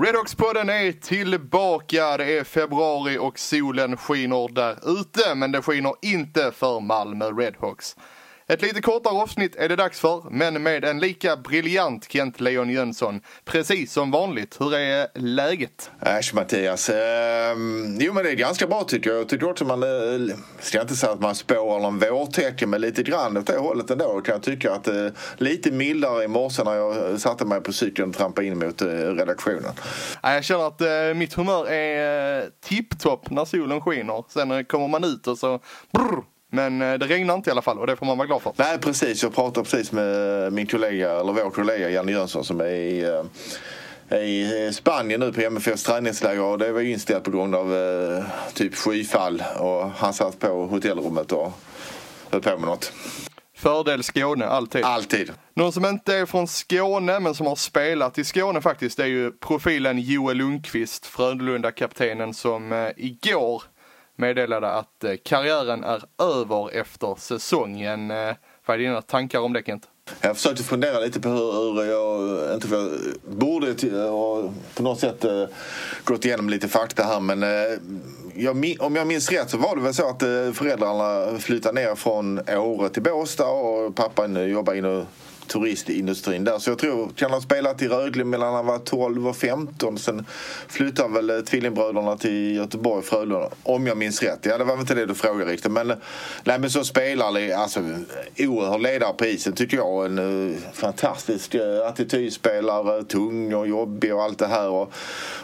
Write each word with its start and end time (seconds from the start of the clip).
Bort. 0.00 0.08
Redhawks-podden 0.08 0.70
är 0.70 0.92
tillbaka. 0.92 2.16
Det 2.16 2.38
är 2.38 2.44
februari 2.44 3.18
och 3.18 3.38
solen 3.38 3.96
skiner 3.96 4.54
där 4.54 5.00
ute, 5.00 5.34
men 5.34 5.52
det 5.52 5.62
skiner 5.62 5.94
inte 6.02 6.52
för 6.52 6.80
Malmö 6.80 7.24
Redhawks. 7.24 7.96
Ett 8.50 8.62
lite 8.62 8.80
kortare 8.82 9.14
avsnitt 9.14 9.56
är 9.56 9.68
det 9.68 9.76
dags 9.76 10.00
för, 10.00 10.22
men 10.30 10.62
med 10.62 10.84
en 10.84 10.98
lika 10.98 11.36
briljant 11.36 12.12
Kent 12.12 12.40
Leon 12.40 12.70
Jönsson. 12.70 13.20
Precis 13.44 13.92
som 13.92 14.10
vanligt. 14.10 14.56
Hur 14.60 14.74
är 14.74 15.06
läget? 15.14 15.90
Äsch 16.00 16.34
Mattias. 16.34 16.88
Ehm, 16.90 17.98
jo 18.00 18.12
men 18.12 18.24
det 18.24 18.30
är 18.30 18.34
ganska 18.34 18.66
bra 18.66 18.84
tycker 18.84 19.10
jag. 19.10 19.20
Jag 19.20 19.28
tycker 19.28 19.50
också 19.50 19.64
man, 19.64 19.82
eh, 19.82 20.36
ska 20.60 20.80
inte 20.80 20.96
säga 20.96 21.12
att 21.12 21.20
man 21.20 21.34
spår 21.34 21.80
någon 21.80 21.98
vårtecken 21.98 22.70
men 22.70 22.80
lite 22.80 23.02
grann 23.02 23.36
åt 23.36 23.46
det 23.46 23.58
hållet 23.58 23.90
ändå 23.90 24.20
kan 24.20 24.32
jag 24.32 24.42
tycka 24.42 24.72
att 24.72 24.88
eh, 24.88 25.06
lite 25.36 25.70
mildare 25.70 26.24
i 26.24 26.28
morse 26.28 26.64
när 26.64 26.74
jag 26.74 27.20
satte 27.20 27.44
mig 27.44 27.60
på 27.60 27.72
cykeln 27.72 28.10
och 28.10 28.16
trampade 28.16 28.46
in 28.46 28.58
mot 28.58 28.82
eh, 28.82 28.86
redaktionen. 28.88 29.72
Ja, 30.22 30.34
Jag 30.34 30.44
känner 30.44 30.66
att 30.66 30.80
eh, 30.80 31.14
mitt 31.14 31.34
humör 31.34 31.70
är 31.70 32.38
eh, 32.42 32.44
tipptopp 32.64 33.30
när 33.30 33.44
solen 33.44 33.80
skiner. 33.80 34.24
Sen 34.28 34.50
eh, 34.50 34.62
kommer 34.62 34.88
man 34.88 35.04
ut 35.04 35.26
och 35.26 35.38
så 35.38 35.60
brr, 35.92 36.22
men 36.50 36.82
eh, 36.82 36.94
det 36.94 37.06
regnar 37.06 37.34
inte 37.34 37.50
i 37.50 37.52
alla 37.52 37.62
fall 37.62 37.78
och 37.78 37.86
det 37.86 37.96
får 37.96 38.06
man 38.06 38.18
vara 38.18 38.26
glad 38.26 38.42
för. 38.42 38.52
Nej 38.56 38.78
precis, 38.78 39.22
jag 39.22 39.34
pratade 39.34 39.64
precis 39.64 39.92
med 39.92 40.52
min 40.52 40.66
kollega, 40.66 41.10
eller 41.20 41.32
vår 41.32 41.50
kollega 41.50 41.90
Janne 41.90 42.12
Jönsson 42.12 42.44
som 42.44 42.60
är 42.60 42.64
i 42.66 43.04
eh, 43.04 43.22
i 44.18 44.70
Spanien 44.72 45.20
nu 45.20 45.32
på 45.32 45.40
MFFs 45.40 45.82
träningsläger 45.82 46.42
och 46.42 46.58
det 46.58 46.72
var 46.72 46.80
ju 46.80 46.92
inställt 46.92 47.24
på 47.24 47.30
grund 47.30 47.54
av 47.54 47.74
eh, 47.74 48.24
typ 48.54 48.74
skyfall 48.74 49.42
och 49.58 49.90
han 49.90 50.14
satt 50.14 50.38
på 50.38 50.66
hotellrummet 50.66 51.32
och 51.32 51.52
höll 52.30 52.42
på 52.42 52.58
med 52.58 52.68
något. 52.68 52.92
Fördel 53.56 54.02
Skåne, 54.02 54.46
alltid. 54.46 54.84
Alltid. 54.84 55.32
Någon 55.54 55.72
som 55.72 55.84
inte 55.84 56.14
är 56.14 56.26
från 56.26 56.48
Skåne 56.48 57.20
men 57.20 57.34
som 57.34 57.46
har 57.46 57.56
spelat 57.56 58.18
i 58.18 58.24
Skåne 58.24 58.60
faktiskt 58.60 58.96
det 58.96 59.02
är 59.02 59.06
ju 59.06 59.32
profilen 59.32 59.98
Joel 59.98 60.36
Lundqvist, 60.36 61.06
Frölunda-kaptenen 61.06 62.34
som 62.34 62.72
eh, 62.72 62.88
igår 62.96 63.62
meddelade 64.20 64.70
att 64.70 65.04
eh, 65.04 65.12
karriären 65.24 65.84
är 65.84 66.02
över 66.22 66.76
efter 66.80 67.14
säsongen. 67.18 68.10
Eh, 68.10 68.34
vad 68.66 68.74
är 68.74 68.78
dina 68.78 69.02
tankar 69.02 69.38
om 69.38 69.52
det 69.52 69.62
Kent? 69.66 69.88
Jag 70.20 70.36
försökte 70.36 70.62
fundera 70.62 71.00
lite 71.00 71.20
på 71.20 71.28
hur, 71.28 71.84
jag 71.84 72.54
inte 72.54 72.68
för, 72.68 72.90
borde 73.24 73.70
och 74.10 74.52
på 74.74 74.82
något 74.82 75.00
sätt 75.00 75.24
eh, 75.24 75.44
gått 76.04 76.24
igenom 76.24 76.50
lite 76.50 76.68
fakta 76.68 77.02
här 77.04 77.20
men 77.20 77.42
jag, 78.34 78.76
om 78.80 78.96
jag 78.96 79.06
minns 79.06 79.30
rätt 79.30 79.50
så 79.50 79.56
var 79.56 79.76
det 79.76 79.82
väl 79.82 79.94
så 79.94 80.08
att 80.08 80.20
föräldrarna 80.56 81.38
flyttade 81.38 81.80
ner 81.80 81.94
från 81.94 82.40
Åre 82.48 82.88
till 82.88 83.02
Båstad 83.02 83.48
och 83.48 83.94
pappan 83.94 84.50
jobbade 84.50 84.78
inne 84.78 84.88
inom 84.88 85.06
turistindustrin 85.52 86.44
där. 86.44 86.58
Så 86.58 86.70
jag 86.70 86.78
tror 86.78 87.08
kan 87.08 87.30
ha 87.30 87.40
spelat 87.40 87.82
i 87.82 87.88
Rögle 87.88 88.24
mellan 88.24 88.54
han 88.54 88.66
var 88.66 88.78
12 88.78 89.28
och 89.28 89.36
15. 89.36 89.98
Sen 89.98 90.26
flyttade 90.68 91.14
väl 91.14 91.30
eh, 91.30 91.40
tvillingbröderna 91.40 92.16
till 92.16 92.56
Göteborg, 92.56 93.02
Frölunda. 93.02 93.48
Om 93.62 93.86
jag 93.86 93.96
minns 93.96 94.22
rätt. 94.22 94.38
Ja, 94.42 94.58
det 94.58 94.64
var 94.64 94.74
väl 94.74 94.80
inte 94.80 94.94
det 94.94 95.06
du 95.06 95.14
frågade 95.14 95.52
riktigt. 95.52 95.72
Men, 95.72 95.90
eh, 95.90 95.96
nej, 96.44 96.58
men 96.58 96.70
så 96.70 96.84
spelare, 96.84 97.56
alltså 97.56 97.80
oerhörd 98.38 98.80
ledare 98.80 99.12
på 99.12 99.26
isen 99.26 99.52
tycker 99.52 99.76
jag. 99.76 100.06
En 100.06 100.18
uh, 100.18 100.56
fantastisk 100.72 101.54
uh, 101.54 101.86
attitydspelare, 101.86 103.04
tung 103.04 103.54
och 103.54 103.68
jobbig 103.68 104.14
och 104.14 104.22
allt 104.22 104.38
det 104.38 104.46
här. 104.46 104.68
Och, 104.68 104.92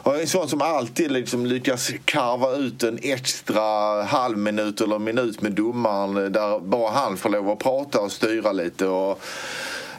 och 0.02 0.20
en 0.20 0.26
sån 0.26 0.48
som 0.48 0.62
alltid 0.62 1.10
liksom 1.10 1.46
lyckas 1.46 1.90
karva 2.04 2.52
ut 2.56 2.82
en 2.82 2.98
extra 3.02 4.02
halv 4.02 4.38
minut 4.38 4.80
eller 4.80 4.98
minut 4.98 5.42
med 5.42 5.52
domaren 5.52 6.32
där 6.32 6.60
bara 6.60 6.90
han 6.90 7.16
får 7.16 7.30
lov 7.30 7.50
att 7.50 7.58
prata 7.58 8.00
och 8.00 8.12
styra 8.12 8.52
lite. 8.52 8.86
Och, 8.86 9.20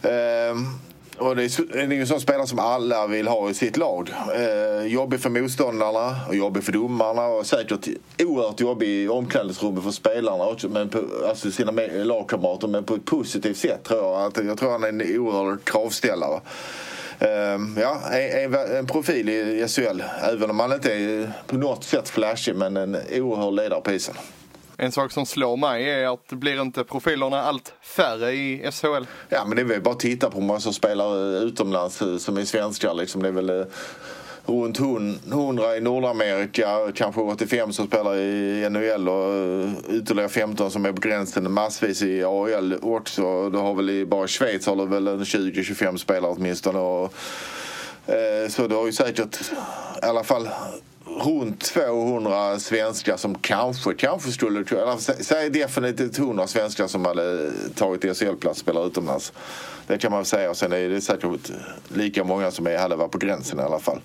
Ehm, 0.02 0.66
och 1.18 1.35
det 1.35 1.44
är, 1.44 1.91
ju 1.91 2.02
en 2.02 2.08
sån 2.08 2.22
spelare 2.22 2.47
som 2.47 2.59
alla 2.59 3.08
vill 3.08 3.28
ha 3.28 3.50
i 3.50 3.53
sitt 3.53 3.78
lag. 3.78 4.13
Eh, 4.35 4.88
jobbig 4.88 5.19
för 5.19 5.30
motståndarna 5.30 6.16
och 6.28 6.35
jobbig 6.35 6.63
för 6.63 6.72
domarna 6.72 7.25
och 7.25 7.46
säkert 7.46 7.88
oerhört 8.19 8.59
jobbig 8.59 8.88
i 8.88 9.08
omklädningsrummet 9.08 9.84
för 9.84 9.91
spelarna 9.91 10.46
också, 10.46 10.69
men 10.69 10.90
på, 10.90 11.03
alltså 11.30 11.52
sina 11.52 11.72
lagkamrater 12.03 12.68
men 12.68 12.84
på 12.84 12.96
ett 12.96 13.06
positivt 13.06 13.58
sätt 13.58 13.84
tror 13.84 14.03
jag. 14.03 14.22
Att, 14.22 14.46
jag 14.46 14.58
tror 14.58 14.72
han 14.72 14.84
är 14.84 14.88
en 14.88 15.02
oerhörd 15.02 15.63
kravställare. 15.63 16.41
Ehm, 17.19 17.78
ja, 17.81 18.00
en, 18.12 18.53
en, 18.53 18.78
en 18.78 18.88
profil 18.88 19.29
i 19.29 19.68
SHL. 19.68 20.03
Även 20.31 20.50
om 20.50 20.59
han 20.59 20.74
inte 20.74 20.94
är 20.94 21.31
på 21.47 21.58
något 21.58 21.84
sätt 21.84 22.09
flashig 22.09 22.56
men 22.56 22.78
en 22.78 22.97
oerhörd 23.12 23.53
ledare 23.53 23.81
på 23.81 23.91
isen. 23.91 24.16
En 24.79 24.91
sak 24.91 25.11
som 25.11 25.25
slår 25.25 25.57
mig 25.57 25.89
är 25.89 26.13
att 26.13 26.27
blir 26.27 26.61
inte 26.61 26.83
profilerna 26.83 27.41
allt 27.41 27.73
färre 27.81 28.31
i 28.31 28.71
SHL? 28.71 29.05
Ja 29.29 29.45
men 29.45 29.55
det 29.55 29.61
är 29.61 29.65
väl 29.65 29.81
bara 29.81 29.93
att 29.93 29.99
titta 29.99 30.29
på 30.29 30.39
hur 30.39 30.45
många 30.47 30.59
som 30.59 30.73
spelar 30.73 31.43
utomlands 31.43 32.01
eh, 32.01 32.17
som 32.17 32.38
är 32.38 32.45
svenskar 32.45 32.93
liksom. 32.93 33.23
Det 33.23 33.27
är 33.27 33.31
väl 33.31 33.49
eh, 33.49 33.66
runt 34.45 34.79
100 34.79 35.77
i 35.77 35.81
Nordamerika, 35.81 36.91
kanske 36.95 37.21
85 37.21 37.73
som 37.73 37.87
spelar 37.87 38.16
i 38.16 38.69
NHL 38.69 39.09
och 39.09 39.33
eh, 39.33 39.97
ytterligare 39.97 40.29
15 40.29 40.71
som 40.71 40.85
är 40.85 40.91
på 40.91 41.01
gränsen. 41.01 41.51
Massvis 41.51 42.01
i 42.01 42.23
AHL 42.23 42.75
också. 42.81 43.49
Du 43.49 43.57
har 43.57 43.73
väl 43.73 43.89
i, 43.89 44.05
bara 44.05 44.25
i 44.25 44.27
Schweiz 44.27 44.66
har 44.66 44.75
du 44.75 44.85
väl 44.85 45.07
20-25 45.07 45.97
spelare 45.97 46.31
åtminstone. 46.31 46.79
Och, 46.79 47.13
eh, 48.05 48.49
så 48.49 48.67
du 48.67 48.75
har 48.75 48.85
ju 48.85 48.93
säkert 48.93 49.41
i 50.01 50.05
alla 50.05 50.23
fall 50.23 50.49
runt 51.07 51.62
200 51.62 52.59
svenskar 52.59 53.18
som 53.18 53.35
kanske, 53.35 53.94
kanske 53.94 54.31
skulle, 54.31 54.63
kunna... 54.63 54.97
säg 54.97 55.50
definitivt 55.50 56.19
100 56.19 56.47
svenskar 56.47 56.88
som 56.88 57.06
hade 57.06 57.51
tagit 57.75 58.18
SHL-plats 58.18 58.45
och 58.45 58.57
spelat 58.57 58.88
utomlands. 58.88 59.34
Det 59.88 59.97
kan 59.97 60.12
man 60.12 60.19
väl 60.19 60.25
säga 60.25 60.50
och 60.50 60.57
sen 60.57 60.73
är 60.73 60.90
det 60.90 61.01
säkert 61.01 61.51
lika 61.88 62.23
många 62.23 62.51
som 62.51 62.66
hade 62.66 62.96
varit 62.96 63.12
på 63.12 63.17
gränsen 63.17 63.59
i 63.59 63.63
alla 63.63 63.79
fall. 63.79 64.00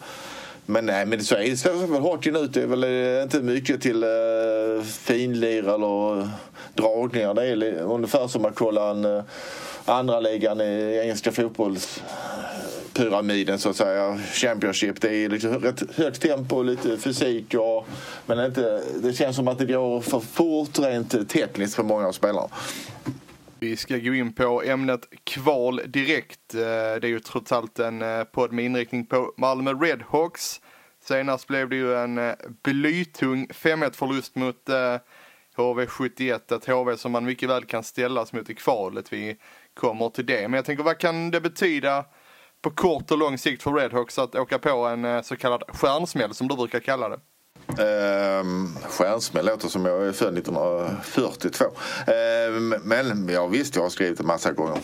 Men 0.67 0.87
nej, 0.87 1.07
men 1.07 1.25
så 1.25 1.35
är 1.35 1.51
det 1.51 1.57
så 1.57 1.69
ser 1.69 1.87
väl 1.87 2.01
hockeyn 2.01 2.37
ut. 2.37 2.55
Det 2.55 2.63
är 2.63 2.67
väl 2.67 2.85
eh, 2.85 3.23
inte 3.23 3.41
mycket 3.41 3.83
till 3.83 4.05
uh, 4.05 4.83
finlir 4.83 5.69
eller 5.69 6.29
dragningar. 6.75 7.35
Det 7.35 7.47
är 7.47 7.83
ungefär 7.83 8.29
som 8.29 8.45
att 8.45 8.55
kolla 8.55 8.91
en 8.91 9.05
uh, 9.05 9.23
andra 9.85 10.21
ligan 10.21 10.61
i 10.61 11.01
engelska 11.03 11.33
fotbolls 11.33 12.03
pyramiden 12.95 13.59
så 13.59 13.69
att 13.69 13.77
säga. 13.77 14.19
Championship. 14.19 15.01
Det 15.01 15.17
är 15.17 15.29
liksom 15.29 15.59
rätt 15.59 15.97
högt 15.97 16.23
tempo 16.23 16.57
och 16.57 16.65
lite 16.65 16.99
fysik. 16.99 17.55
Och, 17.55 17.87
men 18.27 18.47
inte, 18.47 18.83
det 19.03 19.13
känns 19.13 19.37
som 19.37 19.49
att 19.49 19.59
det 19.59 19.67
går 19.67 20.01
för 20.01 20.21
fort 20.21 20.79
rent 20.79 21.29
tekniskt 21.29 21.75
för 21.75 21.83
många 21.83 22.07
av 22.07 22.13
spelarna. 22.13 22.49
Vi 23.63 23.77
ska 23.77 23.99
gå 23.99 24.15
in 24.15 24.33
på 24.33 24.63
ämnet 24.63 25.09
kval 25.25 25.81
direkt. 25.87 26.55
Eh, 26.55 26.61
det 26.61 27.05
är 27.05 27.07
ju 27.07 27.21
trots 27.21 27.53
allt 27.53 27.79
en 27.79 28.03
eh, 28.03 28.25
podd 28.25 28.53
med 28.53 28.65
inriktning 28.65 29.07
på 29.07 29.33
Malmö 29.37 29.73
Redhawks. 29.73 30.61
Senast 31.05 31.47
blev 31.47 31.69
det 31.69 31.77
ju 31.77 31.95
en 31.97 32.19
eh, 32.19 32.35
blytung 32.63 33.47
5-1 33.47 33.93
förlust 33.93 34.37
mot 34.37 34.69
HV71. 35.57 36.57
Ett 36.57 36.67
HV 36.67 36.97
som 36.97 37.13
man 37.13 37.25
mycket 37.25 37.49
väl 37.49 37.65
kan 37.65 37.85
ställas 37.85 38.33
mot 38.33 38.51
i 38.51 38.55
kvalet. 38.55 39.13
Vi 39.13 39.37
kommer 39.75 40.09
till 40.09 40.27
det. 40.27 40.43
Men 40.49 40.53
jag 40.53 40.65
tänker 40.65 40.85
vad 40.85 40.99
kan 40.99 41.31
det 41.31 41.41
betyda 41.41 42.05
på 42.63 42.71
kort 42.71 43.11
och 43.11 43.19
lång 43.19 43.39
sikt 43.39 43.63
för 43.63 43.73
Redhawks 43.73 44.19
att 44.19 44.35
åka 44.35 44.59
på 44.59 44.87
en 44.87 45.05
eh, 45.05 45.23
så 45.23 45.37
kallad 45.37 45.63
stjärnsmäll 45.69 46.35
som 46.35 46.49
du 46.49 46.57
brukar 46.57 46.81
kalla 46.81 47.09
det? 47.09 47.19
Um, 47.79 48.77
stjärnsmäll 48.89 49.47
låter 49.47 49.69
som 49.69 49.87
jag 49.87 50.07
är 50.07 50.13
född 50.13 50.39
1942. 50.39 51.65
Um, 51.65 51.73
ehm, 52.07 52.81
men 52.83 53.29
ja, 53.29 53.47
visst, 53.47 53.77
jag 53.77 53.83
har 53.83 53.91
skrivit 53.91 54.21
en 54.21 54.27
massa 54.27 54.53
gånger. 54.53 54.77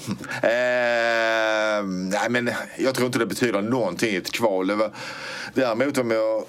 um, 1.80 2.08
nej, 2.08 2.30
men 2.30 2.50
jag 2.78 2.94
tror 2.94 3.06
inte 3.06 3.18
det 3.18 3.26
betyder 3.26 3.62
någonting 3.62 4.10
i 4.10 4.16
ett 4.16 4.32
kval. 4.32 4.72
Däremot 5.54 5.98
om 5.98 6.10
jag 6.10 6.44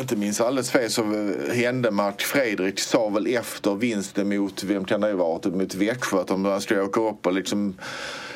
inte 0.00 0.16
minns 0.16 0.40
alldeles 0.40 0.70
fel 0.70 0.90
så 0.90 1.32
hände 1.52 1.90
Mark 1.90 2.22
Fredrik 2.22 2.80
sa 2.80 3.08
väl 3.08 3.26
efter 3.26 3.74
vinsten 3.74 4.28
mot, 4.28 4.62
vem 4.62 4.84
kan 4.84 5.00
det 5.00 5.06
ha 5.06 5.16
varit, 5.16 5.42
typ 5.42 5.54
mot 5.54 5.74
Växjö 5.74 6.20
att 6.20 6.26
de 6.26 6.60
skulle 6.60 6.82
åka 6.82 7.00
upp 7.00 7.26
och 7.26 7.32
liksom 7.32 7.76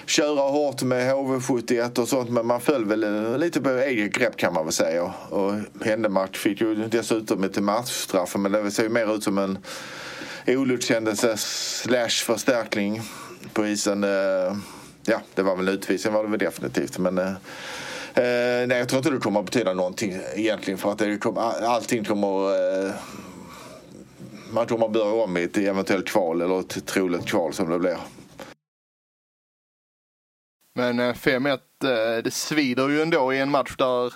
köra 0.07 0.41
hårt 0.41 0.83
med 0.83 1.13
HV71 1.15 1.99
och 1.99 2.09
sånt 2.09 2.31
men 2.31 2.47
man 2.47 2.61
föll 2.61 2.85
väl 2.85 3.41
lite 3.41 3.61
på 3.61 3.71
eget 3.71 4.13
grepp 4.13 4.37
kan 4.37 4.55
man 4.55 4.65
väl 4.65 4.73
säga. 4.73 5.13
Och 5.29 5.53
Händemark 5.85 6.37
fick 6.37 6.61
ju 6.61 6.75
dessutom 6.75 7.45
ett 7.45 7.63
matchstraff 7.63 8.37
men 8.37 8.53
det 8.53 8.71
ser 8.71 8.83
ju 8.83 8.89
mer 8.89 9.15
ut 9.15 9.25
som 9.25 9.39
en 9.39 9.59
olyckshändelse 10.47 11.37
slash 11.37 12.09
förstärkning 12.09 13.03
på 13.53 13.67
isen. 13.67 14.05
Eh, 14.05 14.57
ja, 15.05 15.21
det 15.35 15.43
var 15.43 15.57
väl 15.57 15.69
en 15.69 15.75
utvisning 15.75 16.15
var 16.15 16.25
det 16.25 16.31
väl 16.31 16.39
definitivt. 16.39 16.99
Men 16.99 17.19
eh, 17.19 17.33
Eh, 18.15 18.67
nej, 18.69 18.79
jag 18.79 18.89
tror 18.89 18.99
inte 18.99 19.11
det 19.11 19.19
kommer 19.19 19.41
att 19.41 19.47
betyda 19.47 19.75
någonting 19.75 20.17
egentligen 20.35 20.79
för 20.79 20.93
att 20.93 20.99
det 20.99 21.19
kom, 21.19 21.39
allting 21.39 22.05
kommer 22.05 22.51
eh, 22.87 22.93
man 24.53 24.67
kommer 24.67 24.87
att 24.87 24.93
börja 24.93 25.25
om 25.25 25.37
i 25.37 25.43
ett 25.43 25.57
eventuellt 25.57 26.07
kval 26.07 26.41
eller 26.41 26.61
ett 26.61 26.87
troligt 26.87 27.27
kval 27.27 27.53
som 27.53 27.71
det 27.71 27.79
blir. 27.79 27.99
Men 30.75 31.01
eh, 31.01 31.15
5-1, 31.15 31.51
eh, 31.53 32.23
det 32.25 32.31
svider 32.31 32.89
ju 32.89 33.03
ändå 33.03 33.33
i 33.33 33.39
en 33.39 33.51
match 33.51 33.77
där 33.79 34.15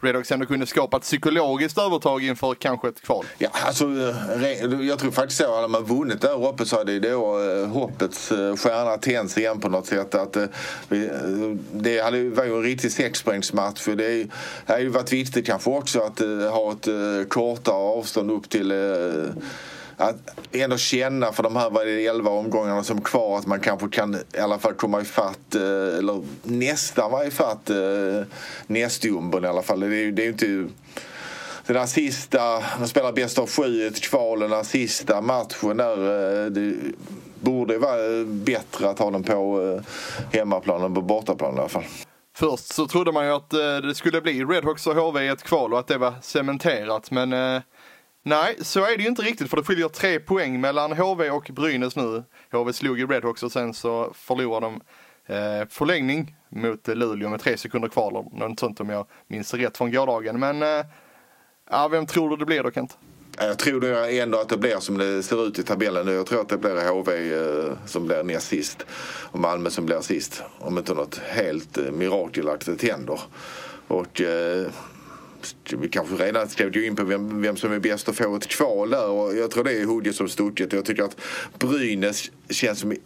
Redhawks 0.00 0.32
ändå 0.32 0.46
kunde 0.46 0.66
skapa 0.66 0.96
ett 0.96 1.02
psykologiskt 1.02 1.78
övertag 1.78 2.24
inför 2.24 2.54
kanske 2.54 2.88
ett 2.88 3.00
kval. 3.00 3.24
Ja, 3.38 3.48
alltså, 3.52 3.84
eh, 3.84 4.86
jag 4.86 4.98
tror 4.98 5.10
faktiskt 5.10 5.40
så. 5.40 5.54
Hade 5.56 5.68
man 5.68 5.84
vunnit 5.84 6.20
där 6.20 6.48
uppe 6.48 6.66
så 6.66 6.76
hade 6.76 6.98
det 6.98 7.10
då 7.10 7.40
eh, 7.40 7.66
hoppets 7.66 8.32
eh, 8.32 8.56
stjärna 8.56 8.96
tänts 8.96 9.38
igen 9.38 9.60
på 9.60 9.68
något 9.68 9.86
sätt. 9.86 10.14
Att, 10.14 10.36
vi, 10.88 11.10
det 11.72 12.00
hade, 12.00 12.28
var 12.28 12.44
ju 12.44 12.56
en 12.56 12.62
riktig 12.62 12.92
sexpoängsmatch. 12.92 13.80
För 13.80 13.94
det 13.94 14.08
det 14.66 14.72
hade 14.72 14.82
ju 14.82 14.88
varit 14.88 15.12
viktigt 15.12 15.46
kanske 15.46 15.70
också 15.70 16.00
att 16.00 16.18
ha 16.52 16.72
ett 16.72 17.28
kortare 17.28 17.74
avstånd 17.74 18.30
upp 18.30 18.48
till 18.48 18.72
att 19.98 20.16
ändå 20.52 20.76
känna 20.76 21.32
för 21.32 21.42
de 21.42 21.56
här 21.56 21.70
var 21.70 21.84
det 21.84 22.06
11 22.06 22.30
omgångarna 22.30 22.84
som 22.84 23.00
kvar 23.00 23.38
att 23.38 23.46
man 23.46 23.60
kanske 23.60 23.88
kan 23.88 24.14
i 24.14 24.38
alla 24.38 24.58
fall 24.58 24.74
komma 24.74 25.00
ifatt 25.00 25.54
eh, 25.54 25.98
eller 25.98 26.22
nästan 26.42 27.10
vara 27.10 27.26
ifatt 27.26 27.70
eh, 27.70 27.76
nästjumbon 28.66 29.44
i 29.44 29.48
alla 29.48 29.62
fall. 29.62 29.80
Det 29.80 29.86
är 29.86 29.90
ju 29.90 30.12
det 30.12 30.24
är 30.24 30.28
inte 30.28 30.68
den 31.66 31.76
här 31.76 31.86
sista, 31.86 32.62
man 32.78 32.88
spelar 32.88 33.12
bäst 33.12 33.38
av 33.38 33.50
sju 33.50 33.82
i 33.82 33.86
ett 33.86 34.00
kval, 34.00 34.40
den 34.40 34.52
här 34.52 34.62
sista 34.62 35.20
matchen 35.20 35.76
där. 35.76 36.44
Eh, 36.44 36.46
det 36.46 36.74
borde 37.40 37.78
vara 37.78 38.24
bättre 38.24 38.90
att 38.90 38.98
ha 38.98 39.10
den 39.10 39.22
på 39.22 39.80
hemmaplan 40.32 40.82
än 40.82 40.94
på 40.94 41.02
bortaplan 41.02 41.56
i 41.56 41.58
alla 41.58 41.68
fall. 41.68 41.84
Först 42.36 42.74
så 42.74 42.86
trodde 42.86 43.12
man 43.12 43.26
ju 43.26 43.32
att 43.32 43.50
det 43.82 43.94
skulle 43.94 44.20
bli 44.20 44.44
Redhawks 44.44 44.86
och 44.86 44.94
HV 44.94 45.24
i 45.24 45.28
ett 45.28 45.42
kval 45.42 45.72
och 45.72 45.78
att 45.78 45.86
det 45.86 45.98
var 45.98 46.14
cementerat. 46.22 47.10
Men 47.10 47.32
eh, 47.32 47.60
nej, 48.22 48.56
så 48.60 48.84
är 48.84 48.96
det 48.96 49.02
ju 49.02 49.08
inte 49.08 49.22
riktigt 49.22 49.50
för 49.50 49.56
det 49.56 49.62
skiljer 49.62 49.88
tre 49.88 50.20
poäng 50.20 50.60
mellan 50.60 50.92
HV 50.92 51.30
och 51.30 51.50
Brynäs 51.52 51.96
nu. 51.96 52.24
HV 52.52 52.72
slog 52.72 52.98
ju 52.98 53.06
Redhawks 53.06 53.42
och 53.42 53.52
sen 53.52 53.74
så 53.74 54.12
förlorade 54.14 54.66
de 54.66 54.80
eh, 55.34 55.68
förlängning 55.68 56.36
mot 56.48 56.88
Luleå 56.88 57.28
med 57.28 57.40
tre 57.40 57.56
sekunder 57.56 57.88
kvar 57.88 58.10
eller 58.10 58.48
något 58.48 58.60
sånt 58.60 58.80
om 58.80 58.88
jag 58.88 59.06
minns 59.26 59.54
rätt 59.54 59.76
från 59.76 59.92
gårdagen. 59.92 60.40
Men 60.40 60.62
eh, 60.62 60.86
ja, 61.70 61.88
vem 61.88 62.06
tror 62.06 62.30
du 62.30 62.36
det 62.36 62.46
blir 62.46 62.62
då 62.62 62.70
Kent? 62.70 62.98
Jag 63.40 63.58
tror 63.58 63.84
ändå 64.08 64.38
att 64.38 64.48
det 64.48 64.56
blir 64.56 64.76
som 64.80 64.98
det 64.98 65.22
ser 65.22 65.46
ut 65.46 65.58
i 65.58 65.62
tabellen 65.62 66.06
nu. 66.06 66.12
Jag 66.12 66.26
tror 66.26 66.40
att 66.40 66.48
det 66.48 66.58
blir 66.58 66.88
HV 66.88 67.34
eh, 67.34 67.72
som 67.86 68.06
blir 68.06 68.22
näst 68.22 68.48
sist 68.48 68.86
och 69.30 69.38
Malmö 69.38 69.70
som 69.70 69.86
blir 69.86 70.00
sist. 70.00 70.42
Om 70.58 70.78
inte 70.78 70.94
något 70.94 71.18
helt 71.18 71.78
eh, 71.78 71.90
mirakelaktigt 71.90 72.82
händer. 72.82 73.20
Och 73.88 74.20
eh, 74.20 74.66
kanske 75.90 76.14
redan 76.14 76.48
ska 76.48 76.68
gå 76.68 76.80
in 76.80 76.96
på 76.96 77.04
vem, 77.04 77.42
vem 77.42 77.56
som 77.56 77.72
är 77.72 77.78
bäst 77.78 78.08
att 78.08 78.16
få 78.16 78.36
ett 78.36 78.46
kval 78.46 78.90
där. 78.90 79.08
Och 79.08 79.36
jag 79.36 79.50
tror 79.50 79.64
det 79.64 79.72
är 79.72 79.84
Hoodie 79.84 80.12
som 80.12 80.28
stucket. 80.28 80.72
Jag 80.72 80.84
tycker 80.84 81.02
att 81.02 81.16
Brynäs 81.58 82.30
känns 82.50 82.80
som 82.80 82.96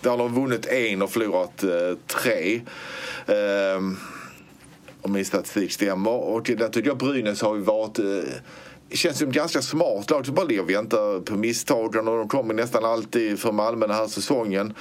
där 0.00 0.10
har 0.10 0.18
de 0.18 0.34
vunnit 0.34 0.66
en 0.66 1.02
och 1.02 1.10
förlorat 1.10 1.62
eh, 1.62 1.70
tre. 2.06 2.60
Ehm, 3.26 3.96
om 5.02 5.12
min 5.12 5.24
statistik 5.24 5.72
stämmer. 5.72 6.10
Och 6.10 6.42
där 6.42 6.68
tycker 6.68 6.88
jag 6.88 6.98
Brynäs 6.98 7.42
har 7.42 7.54
ju 7.54 7.60
varit 7.60 7.98
eh, 7.98 8.04
det 8.88 8.96
känns 8.96 9.18
som 9.18 9.32
ganska 9.32 9.62
smart 9.62 10.10
lag 10.10 10.26
som 10.26 10.34
bara 10.34 10.46
ligger 10.46 10.62
och 10.62 10.70
väntar 10.70 11.20
på 11.20 11.36
misstagen 11.36 12.08
och 12.08 12.18
de 12.18 12.28
kommer 12.28 12.54
nästan 12.54 12.84
alltid 12.84 13.38
för 13.38 13.52
Malmö 13.52 13.86
den 13.86 13.96
här 13.96 14.06
säsongen. 14.06 14.74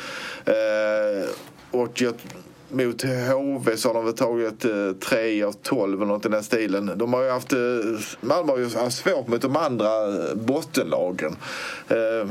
Eh, 0.45 1.29
och 1.71 2.01
jag, 2.01 2.13
mot 2.69 3.03
HV 3.03 3.77
så 3.77 3.89
har 3.89 3.93
de 3.93 4.05
väl 4.05 4.13
tagit 4.13 4.65
eh, 4.65 4.91
3 5.09 5.43
av 5.43 5.51
12 5.51 6.01
eller 6.01 6.13
något 6.13 6.25
i 6.25 6.29
den 6.29 6.43
stilen. 6.43 6.91
De 6.95 7.13
har 7.13 7.23
ju 7.23 7.29
haft, 7.29 7.53
eh, 7.53 7.59
Malmö 8.21 8.51
har 8.51 8.59
ju 8.59 8.69
haft 8.75 8.97
svårt 8.97 9.27
mot 9.27 9.41
de 9.41 9.55
andra 9.55 10.07
eh, 10.07 10.35
bottenlagen. 10.35 11.35
Eh, 11.87 12.29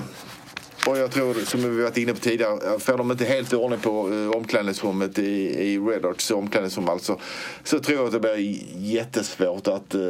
och 0.86 0.98
jag 0.98 1.10
tror, 1.10 1.34
som 1.34 1.60
vi 1.60 1.82
varit 1.82 1.96
inne 1.96 2.12
på 2.12 2.20
tidigare, 2.20 2.78
får 2.78 2.98
de 2.98 3.10
inte 3.10 3.24
helt 3.24 3.52
ordning 3.52 3.80
på 3.80 4.08
uh, 4.08 4.30
omklädningsrummet 4.30 5.18
i, 5.18 5.22
i 5.72 5.78
Red 5.78 6.06
Arts 6.06 6.30
omklädningsrum 6.30 6.88
alltså, 6.88 7.20
så 7.64 7.78
tror 7.78 7.98
jag 7.98 8.06
att 8.06 8.12
det 8.12 8.20
blir 8.20 8.58
jättesvårt 8.76 9.68
att 9.68 9.94
uh, 9.94 10.00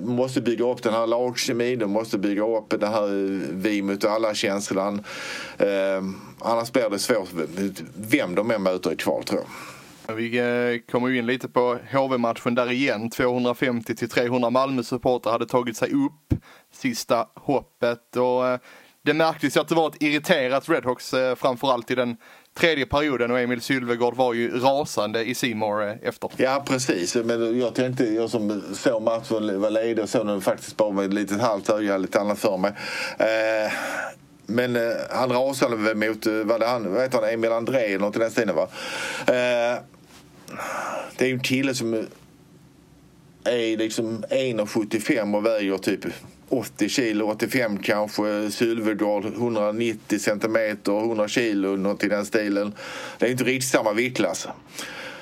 måste 0.00 0.40
bygga 0.40 0.64
upp 0.64 0.82
den 0.82 0.92
här 0.92 1.06
lagkemin, 1.06 1.78
de 1.78 1.90
måste 1.90 2.18
bygga 2.18 2.46
upp 2.46 2.80
den 2.80 2.92
här 2.92 3.08
vi 3.52 3.82
mot 3.82 4.04
alla-känslan. 4.04 5.04
Uh, 5.60 5.68
eh, 5.68 6.02
annars 6.38 6.72
blir 6.72 6.90
det 6.90 6.98
svårt 6.98 7.28
vem 7.96 8.34
de 8.34 8.50
än 8.50 8.62
möter 8.62 8.92
i 8.92 8.96
kval 8.96 9.24
tror 9.24 9.40
jag. 9.40 9.46
Vi 10.14 10.82
kommer 10.90 11.08
ju 11.08 11.18
in 11.18 11.26
lite 11.26 11.48
på 11.48 11.78
HV-matchen 11.92 12.54
där 12.54 12.72
igen. 12.72 13.10
250 13.10 13.94
till 13.94 14.08
300 14.08 14.50
Malmö-supportrar 14.50 15.32
hade 15.32 15.46
tagit 15.46 15.76
sig 15.76 15.88
upp 15.92 16.40
sista 16.72 17.26
hoppet 17.34 18.16
och 18.16 18.60
det 19.06 19.14
märktes 19.14 19.56
ju 19.56 19.60
att 19.60 19.68
det 19.68 19.74
var 19.74 19.88
ett 19.88 20.02
irriterat 20.02 20.68
Redhawks 20.68 21.14
eh, 21.14 21.34
framförallt 21.34 21.90
i 21.90 21.94
den 21.94 22.16
tredje 22.54 22.86
perioden 22.86 23.30
och 23.30 23.40
Emil 23.40 23.60
Sylvegård 23.60 24.16
var 24.16 24.34
ju 24.34 24.58
rasande 24.60 25.24
i 25.24 25.34
Simor 25.34 25.88
eh, 25.88 25.94
efter. 26.02 26.30
Ja 26.36 26.64
precis, 26.66 27.14
men 27.14 27.58
jag 27.60 27.74
tänkte, 27.74 28.04
jag 28.04 28.30
som 28.30 28.62
såg 28.74 29.02
matchen, 29.02 29.60
var 29.60 29.70
ledig 29.70 29.98
och 29.98 30.08
såg 30.08 30.26
den 30.26 30.40
faktiskt 30.40 30.76
bara 30.76 30.90
med 30.90 31.04
ett 31.04 31.14
litet 31.14 31.40
halvt 31.40 31.70
öga, 31.70 31.96
lite 31.98 32.20
annat 32.20 32.38
för 32.38 32.56
mig. 32.56 32.72
Eh, 33.18 33.72
men 34.46 34.76
eh, 34.76 34.82
han 35.10 35.32
rasade 35.32 35.76
väl 35.76 35.96
mot, 35.96 36.26
eh, 36.26 36.32
vad 36.32 36.60
det 36.60 36.66
han, 36.66 36.92
vad 36.92 37.02
heter 37.02 37.18
han, 37.18 37.30
Emil 37.30 37.52
André 37.52 37.78
eller 37.78 37.98
något 37.98 38.16
i 38.16 38.18
den 38.18 38.30
stilen 38.30 38.56
va? 38.56 38.68
Eh, 39.26 39.82
det 41.16 41.24
är 41.24 41.28
ju 41.28 41.34
en 41.34 41.40
kille 41.40 41.74
som 41.74 42.06
är 43.46 43.76
liksom 43.76 44.24
1,75 44.30 45.36
och 45.36 45.46
väger 45.46 45.78
typ 45.78 46.06
80 46.48 46.88
kilo, 46.88 47.26
85 47.26 47.78
kanske. 47.78 48.50
Sylvegård 48.50 49.24
190 49.24 50.18
centimeter, 50.18 50.98
100 50.98 51.28
kilo, 51.28 51.76
något 51.76 52.04
i 52.04 52.08
den 52.08 52.26
stilen. 52.26 52.72
Det 53.18 53.26
är 53.26 53.30
inte 53.30 53.44
riktigt 53.44 53.70
samma 53.70 53.92
viktklass. 53.92 54.46
Alltså. 54.46 54.50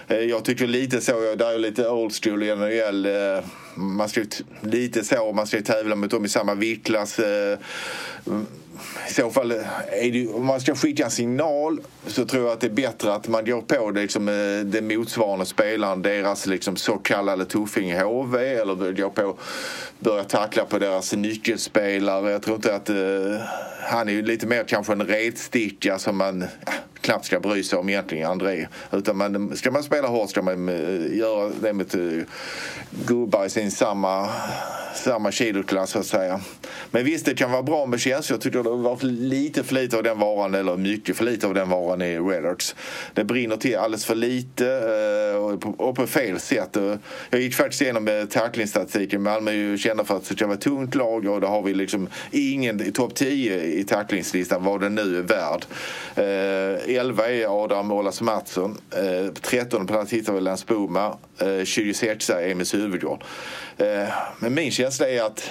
Eh, 0.08 0.18
jag 0.18 0.44
tycker 0.44 0.66
lite 0.66 1.00
så, 1.00 1.34
där 1.34 1.54
är 1.54 1.58
lite 1.58 1.88
old 1.88 2.12
school 2.22 2.42
i 2.42 2.56
NHL. 2.56 3.06
Eh, 3.06 3.44
man 3.74 4.08
ska 4.08 4.20
ju 4.20 4.26
lite 4.60 5.04
så, 5.04 5.32
man 5.32 5.46
ska 5.46 5.56
ju 5.56 5.62
tävla 5.62 5.96
mot 5.96 6.10
dem 6.10 6.24
i 6.24 6.28
samma 6.28 6.54
viktklass. 6.54 7.18
Eh, 7.18 7.58
i 9.08 9.12
så 9.12 9.30
fall, 9.30 9.50
eh, 9.50 9.56
är 9.93 10.10
det, 10.12 10.28
om 10.28 10.46
man 10.46 10.60
ska 10.60 10.74
skicka 10.74 11.04
en 11.04 11.10
signal 11.10 11.81
så 12.06 12.24
tror 12.24 12.44
jag 12.44 12.52
att 12.52 12.60
det 12.60 12.66
är 12.66 12.70
bättre 12.70 13.14
att 13.14 13.28
man 13.28 13.44
går 13.44 13.60
på 13.60 13.90
det, 13.90 14.00
liksom, 14.00 14.28
eh, 14.28 14.64
det 14.64 14.82
motsvarande 14.82 15.46
spelaren, 15.46 16.02
deras 16.02 16.46
liksom, 16.46 16.76
så 16.76 16.98
kallade 16.98 17.44
tuffing 17.44 17.90
i 17.90 17.98
HV 17.98 18.38
eller 18.38 18.93
går 18.93 19.10
på 19.10 19.36
börja 19.98 20.24
tackla 20.24 20.64
på 20.64 20.78
deras 20.78 21.12
nyckelspelare. 21.12 22.31
Jag 22.31 22.43
tror 22.43 22.56
inte 22.56 22.74
att 22.74 22.88
eh, 22.88 22.96
han 23.81 24.08
är 24.08 24.12
ju 24.12 24.22
lite 24.22 24.46
mer 24.46 24.64
kanske 24.64 24.93
en 24.93 25.06
retsticka 25.06 25.98
som 25.98 26.16
man 26.16 26.44
ja, 26.66 26.72
knappt 27.05 27.25
ska 27.25 27.41
bry 27.41 27.63
sig 27.63 27.79
om 27.79 27.89
egentligen, 27.89 28.31
André. 28.31 28.67
Utan 28.93 29.17
man, 29.17 29.56
ska 29.56 29.70
man 29.70 29.82
spela 29.82 30.08
hårt 30.08 30.31
ska 30.31 30.43
man 30.43 30.69
eh, 30.69 31.17
göra 31.19 31.51
det 31.61 31.73
med 31.73 31.94
eh, 31.94 32.25
gubbar 33.06 33.44
i 33.44 33.51
sin 33.51 33.70
samma, 33.70 34.29
samma 34.94 35.32
kiloklass 35.32 35.91
så 35.91 35.99
att 35.99 36.06
säga. 36.06 36.41
Men 36.91 37.05
visst, 37.05 37.27
det 37.27 37.34
kan 37.34 37.53
vara 37.53 37.63
bra 37.63 37.87
med 37.87 38.01
känslor. 38.01 38.37
Jag 38.37 38.43
tycker 38.43 38.63
det 38.63 38.70
var 38.70 38.77
varit 38.77 39.03
lite 39.03 39.65
för 39.65 39.75
lite 39.75 39.96
av 39.96 40.03
den 40.03 40.19
varan, 40.19 40.55
eller 40.55 40.77
mycket 40.77 41.17
för 41.17 41.25
lite 41.25 41.46
av 41.46 41.55
den 41.55 41.69
varan 41.69 42.03
i 42.03 42.19
Redarts. 42.19 42.77
Det 43.15 43.25
brinner 43.25 43.56
till 43.56 43.77
alldeles 43.77 44.05
för 44.05 44.15
lite 44.15 44.67
eh, 44.67 45.73
och 45.77 45.96
på, 45.96 46.06
fel 46.06 46.41
sätt. 46.41 46.77
Jag 47.31 47.41
gick 47.41 47.55
faktiskt 47.55 47.82
igenom 47.82 48.27
tacklingsstatistiken. 48.31 49.23
Malmö 49.23 49.51
är 49.51 49.55
ju 49.55 49.79
kända 49.79 50.05
för 50.05 50.17
att 50.17 50.29
det 50.29 50.34
ska 50.34 50.46
vara 50.46 50.55
ett 50.55 50.61
tungt 50.61 50.94
lag 50.94 51.27
och 51.29 51.41
då 51.41 51.46
har 51.46 51.63
vi 51.63 51.75
liksom 51.75 52.08
ingen 52.31 52.81
i 52.81 52.93
topp 52.93 53.15
10 53.15 53.63
i 53.65 53.84
tacklingslistan 53.84 54.65
vad 54.65 54.81
den 54.81 54.94
nu 54.94 55.19
är 55.19 55.23
värd. 55.23 55.65
11 56.96 57.31
är 57.31 57.65
Adam 57.65 57.93
Olas 57.93 58.20
Mattsson. 58.20 58.79
Eh, 58.91 59.32
13 59.32 59.86
plats 59.86 60.13
hittar 60.13 60.32
vi 60.32 60.41
Lance 60.41 60.65
Boma. 60.69 61.19
Eh, 61.39 61.65
26 61.65 62.31
är 62.31 62.51
Emils 62.51 62.69
Sylvegård. 62.69 63.24
Eh, 63.77 64.08
men 64.39 64.55
min 64.55 64.70
känsla 64.70 65.08
är 65.08 65.22
att 65.22 65.51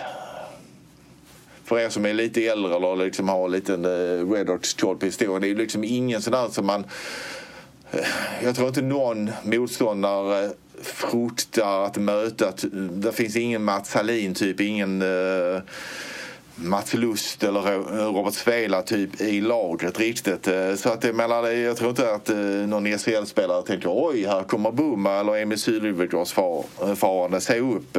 för 1.65 1.79
er 1.79 1.89
som 1.89 2.05
är 2.05 2.13
lite 2.13 2.47
äldre 2.47 2.75
eller 2.75 2.95
liksom 2.95 3.29
har 3.29 3.45
en 3.45 3.51
liten 3.51 3.85
eh, 3.85 4.31
Red 4.31 4.47
koll 4.79 4.97
på 4.97 5.05
historien. 5.05 5.41
Det 5.41 5.47
är 5.47 5.49
ju 5.49 5.57
liksom 5.57 5.83
ingen 5.83 6.21
sån 6.21 6.33
där 6.33 6.47
som 6.49 6.65
man... 6.65 6.85
eh, 7.91 7.99
jag 8.43 8.55
tror 8.55 8.67
inte 8.67 8.81
någon 8.81 9.31
motståndare 9.43 10.51
fruktar 10.81 11.85
att 11.85 11.97
möta. 11.97 12.53
Det 12.91 13.11
finns 13.11 13.35
ingen 13.35 13.63
Mats 13.63 13.93
Hallin 13.93 14.33
typ, 14.33 14.59
ingen 14.61 15.01
Eh, 15.01 15.61
Mats 16.55 16.93
Lust 16.93 17.43
eller 17.43 17.67
eh, 17.67 18.13
Robert 18.13 18.33
Svela 18.33 18.81
typ 18.81 19.21
i 19.21 19.41
laget 19.41 19.99
riktigt. 19.99 20.47
Eh, 20.47 20.75
så 20.75 20.89
att 20.89 21.03
jag 21.03 21.15
menar, 21.15 21.47
jag 21.47 21.77
tror 21.77 21.89
inte 21.89 22.13
att 22.13 22.29
eh, 22.29 22.37
någon 22.37 22.97
SHL-spelare 22.97 23.63
tänker 23.63 23.89
oj, 24.07 24.25
här 24.25 24.43
kommer 24.43 24.71
Bumma 24.71 25.19
eller 25.19 25.37
Emil 25.37 25.59
Sylvegårds 25.59 26.33
farande. 26.95 27.41
Se 27.41 27.59
upp. 27.59 27.97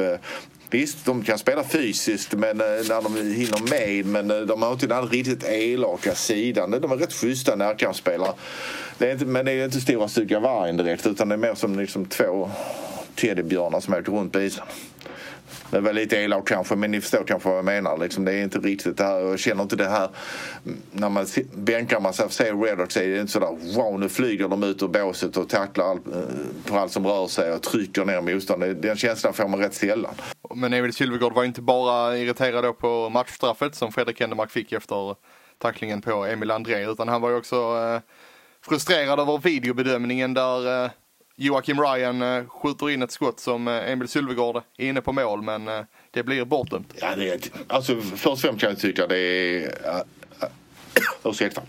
Visst, 0.70 1.04
de 1.04 1.22
kan 1.22 1.38
spela 1.38 1.64
fysiskt 1.64 2.32
men, 2.32 2.56
när 2.58 3.02
de 3.02 3.16
hinner 3.16 3.70
med 3.70 4.06
men 4.06 4.46
de 4.46 4.62
har 4.62 4.72
inte 4.72 4.86
den 4.86 5.08
riktigt 5.08 5.44
elaka 5.44 6.14
sidan. 6.14 6.70
De 6.70 6.92
är 6.92 6.96
rätt 6.96 7.12
schyssta 7.12 7.56
närkampsspelare. 7.56 8.32
Det 8.98 9.08
är 9.08 9.12
inte, 9.12 9.24
men 9.24 9.44
det 9.44 9.52
är 9.52 9.64
inte 9.64 9.80
stora 9.80 10.08
stycken 10.08 10.42
vargen 10.42 10.76
direkt 10.76 11.06
utan 11.06 11.28
det 11.28 11.34
är 11.34 11.36
mer 11.36 11.54
som 11.54 11.78
liksom 11.78 12.06
två 12.06 12.50
teddybjörnar 13.14 13.80
som 13.80 13.94
åker 13.94 14.12
runt 14.12 14.32
på 14.32 14.40
isen. 14.40 14.64
Det 15.74 15.80
var 15.80 15.92
lite 15.92 16.16
elak 16.16 16.48
kanske, 16.48 16.76
men 16.76 16.90
ni 16.90 17.00
förstår 17.00 17.24
kanske 17.26 17.48
vad 17.48 17.58
jag 17.58 17.64
menar. 17.64 17.98
Liksom, 17.98 18.24
det 18.24 18.32
är 18.32 18.42
inte 18.42 18.58
riktigt 18.58 18.96
det 18.96 19.04
här. 19.04 19.20
Jag 19.20 19.38
känner 19.38 19.62
inte 19.62 19.76
det 19.76 19.88
här 19.88 20.08
när 20.92 21.08
man 21.08 21.26
bänkar 21.52 22.00
man 22.00 22.12
sig 22.12 22.30
ser 22.30 22.54
Redox 22.54 22.96
är 22.96 23.08
det 23.08 23.20
inte 23.20 23.32
sådär 23.32 23.76
wow 23.76 24.00
nu 24.00 24.08
flyger 24.08 24.48
de 24.48 24.62
ut 24.62 24.82
ur 24.82 24.88
båset 24.88 25.36
och 25.36 25.48
tacklar 25.48 25.84
all, 25.84 25.96
eh, 25.96 26.70
på 26.70 26.78
allt 26.78 26.92
som 26.92 27.06
rör 27.06 27.26
sig 27.26 27.52
och 27.52 27.62
trycker 27.62 28.04
ner 28.04 28.20
motståndaren. 28.20 28.80
Den 28.80 28.96
känslan 28.96 29.34
får 29.34 29.48
man 29.48 29.60
rätt 29.60 29.74
sällan. 29.74 30.14
Men 30.54 30.72
Emil 30.72 30.92
Sylvegård 30.92 31.34
var 31.34 31.44
inte 31.44 31.62
bara 31.62 32.18
irriterad 32.18 32.78
på 32.78 33.08
matchstraffet 33.08 33.74
som 33.74 33.92
Fredrik 33.92 34.20
Endemark 34.20 34.50
fick 34.50 34.72
efter 34.72 35.16
tacklingen 35.58 36.02
på 36.02 36.24
Emil 36.24 36.50
André 36.50 36.90
utan 36.90 37.08
han 37.08 37.20
var 37.20 37.30
ju 37.30 37.36
också 37.36 37.56
eh, 37.56 38.00
frustrerad 38.68 39.20
över 39.20 39.38
videobedömningen 39.38 40.34
där 40.34 40.84
eh, 40.84 40.90
Joakim 41.36 41.80
Ryan 41.80 42.22
eh, 42.22 42.44
skjuter 42.48 42.90
in 42.90 43.02
ett 43.02 43.10
skott 43.10 43.40
som 43.40 43.68
eh, 43.68 43.92
Emil 43.92 44.08
Sylvegård 44.08 44.62
är 44.76 44.88
inne 44.88 45.00
på 45.00 45.12
mål 45.12 45.42
men 45.42 45.68
eh, 45.68 45.80
det 46.10 46.22
blir 46.22 46.44
bortdömt. 46.44 46.94
Ja, 47.00 47.16
det 47.16 47.28
är, 47.28 47.40
alltså, 47.66 48.00
först 48.00 48.26
och 48.26 48.38
främst 48.38 48.60
kan 48.60 48.70
jag 48.70 48.78
tycka 48.78 49.06
det 49.06 49.18
är... 49.18 49.72
Ursäkta. 51.24 51.62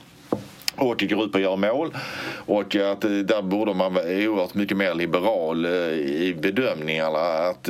Och 0.75 1.03
går 1.09 1.25
ut 1.25 1.31
på 1.31 1.37
att 1.37 1.43
göra 1.43 1.55
mål. 1.55 1.97
Och 2.45 2.75
att 2.75 3.01
där 3.01 3.41
borde 3.41 3.73
man 3.73 3.93
vara 3.93 4.05
oerhört 4.05 4.53
mycket 4.53 4.77
mer 4.77 4.93
liberal 4.93 5.65
i 5.65 6.37
bedömningarna. 6.41 7.19
Att 7.19 7.69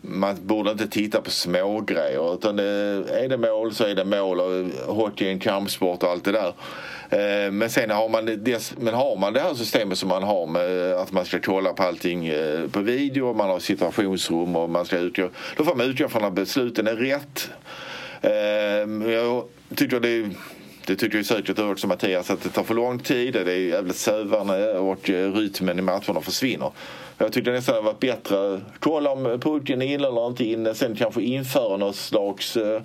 man 0.00 0.46
borde 0.46 0.70
inte 0.70 0.88
titta 0.88 1.20
på 1.20 1.30
smågrejer. 1.30 2.34
Utan 2.34 2.56
det, 2.56 2.64
är 3.10 3.28
det 3.28 3.38
mål 3.38 3.74
så 3.74 3.84
är 3.84 3.94
det 3.94 4.04
mål. 4.04 4.40
Och 4.40 4.94
hockey 4.94 5.26
är 5.26 5.30
en 5.30 5.38
kampsport 5.38 6.02
och 6.02 6.10
allt 6.10 6.24
det 6.24 6.32
där. 6.32 6.52
Eh, 7.10 7.50
men 7.50 7.70
sen 7.70 7.90
har 7.90 8.08
man 8.08 8.26
det, 8.26 8.74
men 8.78 8.94
har 8.94 9.16
man 9.16 9.32
det 9.32 9.40
här 9.40 9.54
systemet 9.54 9.98
som 9.98 10.08
man 10.08 10.22
har 10.22 10.46
med 10.46 10.92
eh, 10.92 11.00
att 11.00 11.12
man 11.12 11.24
ska 11.24 11.40
kolla 11.40 11.72
på 11.72 11.82
allting 11.82 12.26
eh, 12.26 12.68
på 12.68 12.80
video, 12.80 13.34
man 13.34 13.50
har 13.50 13.58
situationsrum 13.58 14.56
och 14.56 14.70
man 14.70 14.84
ska 14.84 14.98
utgå, 14.98 15.28
då 15.56 15.64
får 15.64 15.74
man 15.74 15.86
utgå 15.86 16.08
från 16.08 16.24
att 16.24 16.32
besluten 16.32 16.86
är 16.86 16.96
rätt. 16.96 17.50
Ehm, 18.22 19.10
jag 19.10 19.44
tycker 19.74 20.00
det 20.00 20.30
det 20.86 20.96
tycker 20.96 21.18
ju 21.18 21.24
säkert 21.24 21.58
också 21.58 21.86
Mattias 21.86 22.30
att 22.30 22.42
det 22.42 22.48
tar 22.48 22.62
för 22.62 22.74
lång 22.74 22.98
tid, 22.98 23.32
det 23.32 23.52
är 23.52 23.56
jävligt 23.56 23.96
sövande 23.96 24.78
och 24.78 25.08
rytmen 25.08 25.78
i 25.78 25.82
matcherna 25.82 26.20
försvinner. 26.20 26.70
Jag 27.20 27.32
tyckte 27.32 27.50
nästan 27.50 27.74
det 27.74 27.80
var 27.80 27.96
bättre 28.00 28.60
kolla 28.80 29.10
om 29.10 29.40
pucken 29.40 29.82
är 29.82 29.86
inne 29.86 30.06
eller 30.06 30.26
inte 30.26 30.44
inne. 30.44 30.74
Sen 30.74 30.96
kanske 30.96 31.22
införa 31.22 31.76
något 31.76 31.96
slags, 31.96 32.56
eh, 32.56 32.82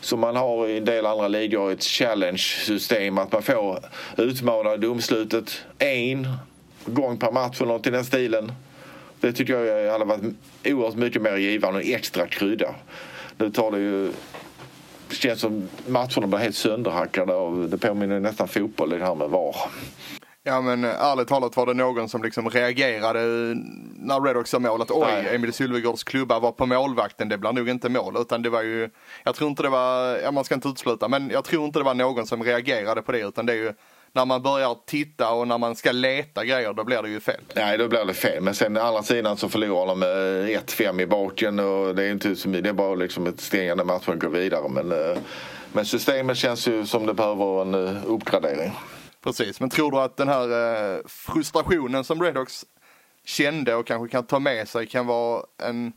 som 0.00 0.20
man 0.20 0.36
har 0.36 0.68
i 0.68 0.78
en 0.78 0.84
del 0.84 1.06
andra 1.06 1.28
ligor, 1.28 1.72
ett 1.72 1.82
challenge-system. 1.82 3.18
Att 3.18 3.32
man 3.32 3.42
får 3.42 3.78
utmana 4.16 4.76
domslutet 4.76 5.64
en 5.78 6.28
gång 6.86 7.18
per 7.18 7.32
match 7.32 7.60
eller 7.60 7.72
något 7.72 7.86
i 7.86 7.90
den 7.90 8.04
stilen. 8.04 8.52
Det 9.20 9.32
tycker 9.32 9.64
jag 9.64 9.92
hade 9.92 10.04
varit 10.04 10.22
oerhört 10.64 10.94
mycket 10.94 11.22
mer 11.22 11.36
givande 11.36 11.80
och 11.80 11.86
extra 11.86 12.26
krydda. 12.26 12.74
Nu 13.38 13.50
tar 13.50 13.70
det 13.70 13.78
ju 13.78 14.12
det 15.08 15.14
känns 15.16 15.40
som 15.40 15.68
matcherna 15.86 16.26
blir 16.26 16.38
helt 16.38 16.56
sönderhackade 16.56 17.34
och 17.34 17.68
det 17.68 17.78
påminner 17.78 18.20
nästan 18.20 18.48
fotboll 18.48 18.90
det 18.90 19.04
här 19.04 19.14
med 19.14 19.30
VAR. 19.30 19.56
Ja 20.46 20.60
men 20.60 20.84
eh, 20.84 20.90
ärligt 20.90 21.28
talat 21.28 21.56
var 21.56 21.66
det 21.66 21.74
någon 21.74 22.08
som 22.08 22.22
liksom 22.22 22.50
reagerade 22.50 23.20
när 23.96 24.20
Redhawks 24.20 24.50
sa 24.50 24.58
mål 24.58 24.82
att 24.82 24.90
oj, 24.90 25.06
Nej. 25.22 25.34
Emil 25.34 25.52
Sylvegårds 25.52 26.04
klubba 26.04 26.38
var 26.38 26.52
på 26.52 26.66
målvakten, 26.66 27.28
det 27.28 27.38
blir 27.38 27.52
nog 27.52 27.68
inte 27.68 27.88
mål. 27.88 28.16
Utan 28.18 28.42
det 28.42 28.50
var 28.50 28.62
ju, 28.62 28.90
jag 29.24 29.34
tror 29.34 29.50
inte 29.50 29.62
det 29.62 29.68
var, 29.68 30.18
ja 30.18 30.30
man 30.30 30.44
ska 30.44 30.54
inte 30.54 30.68
utesluta, 30.68 31.08
men 31.08 31.30
jag 31.30 31.44
tror 31.44 31.64
inte 31.64 31.78
det 31.78 31.84
var 31.84 31.94
någon 31.94 32.26
som 32.26 32.42
reagerade 32.42 33.02
på 33.02 33.12
det 33.12 33.18
utan 33.20 33.46
det 33.46 33.52
är 33.52 33.56
ju 33.56 33.72
när 34.12 34.24
man 34.24 34.42
börjar 34.42 34.76
titta 34.86 35.30
och 35.30 35.48
när 35.48 35.58
man 35.58 35.76
ska 35.76 35.92
leta 35.92 36.44
grejer 36.44 36.72
då 36.72 36.84
blir 36.84 37.02
det 37.02 37.08
ju 37.08 37.20
fel. 37.20 37.40
Nej, 37.54 37.78
då 37.78 37.88
blir 37.88 38.04
det 38.04 38.14
fel. 38.14 38.42
Men 38.42 38.54
sen 38.54 38.76
å 38.76 38.80
andra 38.80 39.02
sidan 39.02 39.36
så 39.36 39.48
förlorar 39.48 39.86
de 39.86 39.98
med 39.98 40.08
1-5 40.48 41.00
i 41.00 41.06
baken 41.06 41.58
och 41.58 41.94
det 41.94 42.04
är 42.04 42.12
inte 42.12 42.36
så 42.36 42.48
mycket. 42.48 42.64
Det 42.64 42.70
är 42.70 42.74
bara 42.74 42.94
liksom 42.94 43.26
ett 43.26 43.40
stängande 43.40 43.84
match 43.84 44.08
och 44.08 44.20
gå 44.20 44.28
vidare. 44.28 44.68
Men, 44.68 44.92
eh, 44.92 45.18
men 45.72 45.84
systemet 45.84 46.36
känns 46.36 46.68
ju 46.68 46.86
som 46.86 47.06
det 47.06 47.14
behöver 47.14 47.62
en 47.62 47.74
eh, 47.74 48.02
uppgradering. 48.06 48.72
Precis, 49.24 49.60
men 49.60 49.70
tror 49.70 49.90
du 49.90 49.98
att 49.98 50.16
den 50.16 50.28
här 50.28 50.48
eh, 50.94 51.00
frustrationen 51.06 52.04
som 52.04 52.22
Redhawks 52.22 52.64
kände 53.24 53.74
och 53.74 53.86
kanske 53.86 54.08
kan 54.08 54.26
ta 54.26 54.38
med 54.38 54.68
sig 54.68 54.86
kan 54.86 55.06
vara 55.06 55.44
en 55.62 55.92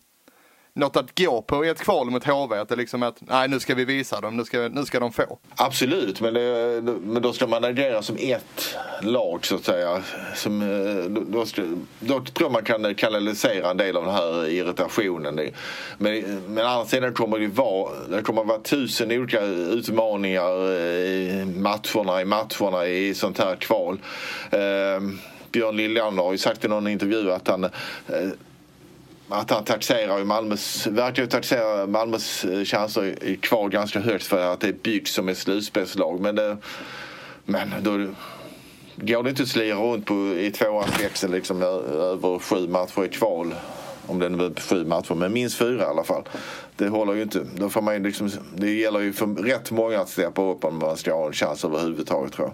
något 0.78 0.96
att 0.96 1.20
gå 1.20 1.42
på 1.42 1.66
i 1.66 1.70
ett 1.70 1.80
kval 1.80 2.10
mot 2.10 2.24
HV? 2.24 2.58
Att 2.58 2.70
det 2.70 2.76
liksom 2.76 3.04
är 3.04 3.08
att 3.08 3.18
nej 3.20 3.48
nu 3.48 3.60
ska 3.60 3.76
vi 3.76 3.86
visa 3.86 4.22
dem, 4.22 4.38
nu 4.38 4.46
ska, 4.46 4.58
nu 4.58 4.86
ska 4.86 5.00
de 5.00 5.12
få. 5.12 5.38
Absolut, 5.56 6.22
men, 6.22 6.34
det, 6.34 6.82
men 7.04 7.22
då 7.22 7.34
ska 7.34 7.48
man 7.48 7.64
agera 7.64 8.02
som 8.02 8.18
ett 8.20 8.78
lag 9.02 9.46
så 9.46 9.56
att 9.56 9.66
säga. 9.66 10.04
Som, 10.36 10.62
eh, 10.62 11.06
då, 11.10 11.22
då, 11.28 11.46
ska, 11.46 11.62
då 12.00 12.20
tror 12.20 12.46
jag 12.46 12.52
man 12.52 12.64
kan 12.64 12.96
kanalisera 12.96 13.72
en 13.72 13.78
del 13.78 13.98
av 13.98 14.06
den 14.06 14.14
här 14.14 14.50
irritationen. 14.50 15.36
Men, 15.98 16.42
men 16.48 16.66
å 16.66 16.68
andra 16.68 16.86
sidan 16.86 17.14
kommer 17.14 17.40
det 17.40 17.48
vara, 17.48 17.92
det 18.10 18.22
kommer 18.22 18.44
vara 18.44 18.60
tusen 18.60 19.12
olika 19.12 19.42
utmaningar 19.42 20.72
eh, 20.72 21.42
i 21.42 21.46
matcherna, 21.46 22.22
i 22.22 22.26
matcherna 22.26 22.86
i 22.86 23.14
sånt 23.14 23.38
här 23.38 23.56
kval. 23.56 24.00
Eh, 24.52 25.02
Björn 25.52 25.78
Liljander 25.78 26.24
har 26.24 26.32
ju 26.32 26.38
sagt 26.38 26.66
i 26.66 26.68
någon 26.68 26.88
intervju 26.88 27.32
att 27.32 27.48
han 27.48 27.64
eh, 27.64 27.70
att 29.30 29.50
han 29.50 29.64
taxerar 29.64 30.24
Malmös, 30.24 30.88
verkar 30.88 31.24
ju 31.24 31.30
taxera 31.30 31.88
Malmös 31.88 32.46
eh, 32.46 32.64
chanser 32.64 33.36
kvar 33.36 33.70
ganska 33.70 34.00
högt 34.00 34.26
för 34.26 34.54
att 34.54 34.60
det 34.60 34.68
är 34.68 34.74
byggt 34.74 35.08
som 35.08 35.30
ett 35.30 35.38
slutspelslag. 35.38 36.20
Men, 36.20 36.36
det, 36.36 36.58
men 37.46 37.74
då 37.82 37.92
går 38.96 39.24
det 39.24 39.30
inte 39.30 39.44
att 39.44 39.50
slira 39.50 39.76
runt 39.76 40.06
på, 40.06 40.14
i 40.14 40.52
tvåans 40.52 41.04
växel 41.04 41.32
liksom, 41.32 41.62
över 41.62 42.40
sju 42.40 42.68
matcher 42.68 43.06
i 43.06 43.10
kval. 43.10 43.56
Om 44.08 44.20
det 44.20 44.30
nu 44.30 44.46
är 44.46 44.62
sju 44.62 44.86
matcher, 44.86 45.16
men 45.16 45.34
minst 45.34 45.58
fyra 45.58 45.84
i 45.84 45.86
alla 45.86 46.04
fall. 46.04 46.24
Det 46.76 46.88
håller 46.88 47.14
ju 47.14 47.22
inte. 47.22 47.46
Då 47.56 47.70
får 47.70 47.82
man 47.82 48.04
liksom, 48.04 48.32
det 48.56 48.72
gäller 48.72 49.00
ju 49.00 49.14
för 49.14 49.26
rätt 49.26 49.72
många 49.72 50.00
att 50.00 50.10
steppa 50.10 50.42
upp 50.42 50.66
om 50.66 50.80
man 50.80 50.98
ska 50.98 51.14
ha 51.14 51.28
en 51.28 51.34
chans 51.34 51.66
överhuvudtaget 51.66 52.34
tror 52.34 52.48
jag. 52.48 52.54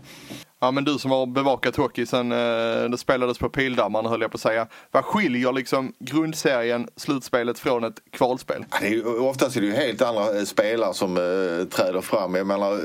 Ja 0.63 0.71
men 0.71 0.83
du 0.83 0.97
som 0.97 1.11
har 1.11 1.25
bevakat 1.25 1.75
hockey 1.75 2.05
sen 2.05 2.31
eh, 2.31 2.89
det 2.89 2.97
spelades 2.97 3.37
på 3.37 3.49
Pildammarna 3.49 4.09
höll 4.09 4.21
jag 4.21 4.31
på 4.31 4.35
att 4.35 4.41
säga. 4.41 4.67
Vad 4.91 5.05
skiljer 5.05 5.51
liksom 5.51 5.93
grundserien, 5.99 6.87
slutspelet 6.95 7.59
från 7.59 7.83
ett 7.83 7.93
kvalspel? 8.11 8.65
Ja, 8.71 8.77
Det 8.81 8.87
är 8.87 8.91
ju, 8.91 9.05
oftast 9.05 9.57
är 9.57 9.61
det 9.61 9.67
ju 9.67 9.73
helt 9.73 10.01
andra 10.01 10.37
eh, 10.37 10.43
spelare 10.43 10.93
som 10.93 11.17
eh, 11.17 11.67
träder 11.67 12.01
fram. 12.01 12.35
Jag 12.35 12.47
menar, 12.47 12.79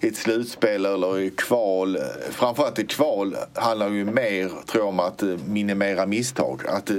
i 0.00 0.08
ett 0.08 0.16
slutspel 0.16 0.86
eller 0.86 1.18
i 1.18 1.30
kval. 1.30 1.96
Eh, 1.96 2.02
framförallt 2.30 2.78
i 2.78 2.86
kval 2.86 3.36
handlar 3.54 3.88
ju 3.88 4.04
mer, 4.04 4.48
tror 4.48 4.82
jag, 4.84 4.88
om 4.88 5.00
att 5.00 5.22
minimera 5.46 6.06
misstag. 6.06 6.62
Att, 6.68 6.90
eh, 6.90 6.96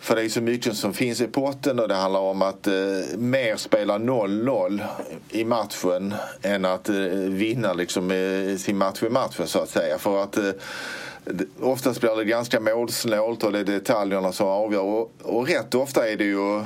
för 0.00 0.16
det 0.16 0.22
är 0.22 0.28
så 0.28 0.40
mycket 0.40 0.76
som 0.76 0.94
finns 0.94 1.20
i 1.20 1.26
potten 1.26 1.78
och 1.78 1.88
det 1.88 1.94
handlar 1.94 2.20
om 2.20 2.42
att 2.42 2.66
eh, 2.66 2.72
mer 3.18 3.56
spela 3.56 3.98
0-0 3.98 4.84
i 5.30 5.44
matchen 5.44 6.14
än 6.42 6.64
att 6.64 6.88
eh, 6.88 6.96
vinna 7.28 7.72
liksom, 7.72 8.10
eh, 8.10 8.56
sin 8.56 8.78
match 8.78 9.02
i 9.02 9.08
matchen 9.08 9.46
så 9.46 9.58
att 9.58 9.70
säga. 9.70 9.98
För 9.98 10.22
att 10.22 10.36
eh, 10.36 10.50
Oftast 11.60 12.00
blir 12.00 12.16
det 12.16 12.24
ganska 12.24 12.60
målsnålt 12.60 13.44
och 13.44 13.52
det 13.52 13.58
är 13.58 13.64
detaljerna 13.64 14.32
som 14.32 14.46
avgör. 14.46 14.82
Och, 14.82 15.12
och 15.22 15.48
rätt 15.48 15.74
ofta 15.74 16.08
är 16.08 16.16
det 16.16 16.24
ju 16.24 16.62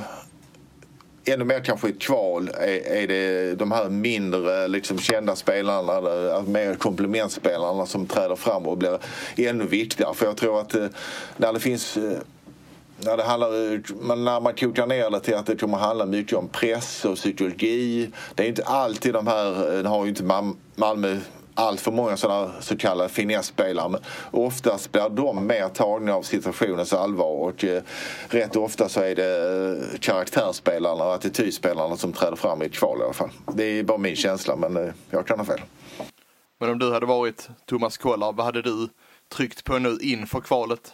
ännu 1.25 1.45
mer 1.45 1.59
kanske 1.59 1.87
i 1.87 1.91
ett 1.91 2.01
kval 2.01 2.49
är, 2.53 2.91
är 2.91 3.07
det 3.07 3.55
de 3.55 3.71
här 3.71 3.89
mindre 3.89 4.67
liksom, 4.67 4.99
kända 4.99 5.35
spelarna, 5.35 5.93
eh, 5.93 6.43
mer 6.43 6.75
komplementspelarna 6.75 7.85
som 7.85 8.07
träder 8.07 8.35
fram 8.35 8.67
och 8.67 8.77
blir 8.77 8.99
ännu 9.37 9.65
viktigare. 9.65 10.13
För 10.13 10.25
jag 10.25 10.37
tror 10.37 10.61
att 10.61 10.75
eh, 10.75 10.87
när 11.37 11.53
det 11.53 11.59
finns 11.59 11.97
eh, 11.97 12.17
när, 13.05 13.17
det 13.17 13.23
handlar, 13.23 13.81
men 14.07 14.23
när 14.23 14.41
man 14.41 14.53
kokar 14.53 14.87
ner 14.87 15.09
det 15.09 15.19
till 15.19 15.35
att 15.35 15.45
det 15.45 15.55
kommer 15.55 15.77
handla 15.77 16.05
mycket 16.05 16.37
om 16.37 16.47
press 16.47 17.05
och 17.05 17.15
psykologi. 17.15 18.09
Det 18.35 18.43
är 18.43 18.47
inte 18.47 18.63
alltid 18.63 19.13
de 19.13 19.27
här, 19.27 19.75
eh, 19.77 19.83
nu 19.83 19.89
har 19.89 20.03
ju 20.03 20.09
inte 20.09 20.45
Malmö 20.75 21.17
allt 21.55 21.81
för 21.81 21.91
många 21.91 22.17
sådana 22.17 22.51
så 22.61 22.77
kallade 22.77 23.09
finesspelare. 23.09 23.89
Men 23.89 24.01
oftast 24.31 24.91
blir 24.91 25.09
de 25.09 25.47
mer 25.47 25.69
tagna 25.69 26.13
av 26.13 26.21
situationens 26.21 26.93
allvar 26.93 27.25
och 27.25 27.63
eh, 27.63 27.83
rätt 28.29 28.55
ofta 28.55 28.89
så 28.89 29.01
är 29.01 29.15
det 29.15 29.89
eh, 29.93 29.99
karaktärsspelarna 29.99 31.03
och 31.03 31.13
attitydspelarna 31.13 31.97
som 31.97 32.13
träder 32.13 32.35
fram 32.35 32.61
i 32.61 32.65
ett 32.65 32.73
kval 32.73 32.99
i 32.99 33.03
alla 33.03 33.13
fall. 33.13 33.29
Det 33.53 33.63
är 33.63 33.83
bara 33.83 33.97
min 33.97 34.15
känsla 34.15 34.55
men 34.55 34.77
eh, 34.77 34.93
jag 35.09 35.27
kan 35.27 35.39
ha 35.39 35.45
fel. 35.45 35.61
Men 36.59 36.69
om 36.69 36.79
du 36.79 36.93
hade 36.93 37.05
varit 37.05 37.49
Thomas 37.65 37.97
Kollar, 37.97 38.33
vad 38.33 38.45
hade 38.45 38.61
du 38.61 38.89
tryckt 39.29 39.63
på 39.63 39.79
nu 39.79 39.97
inför 40.01 40.41
kvalet? 40.41 40.93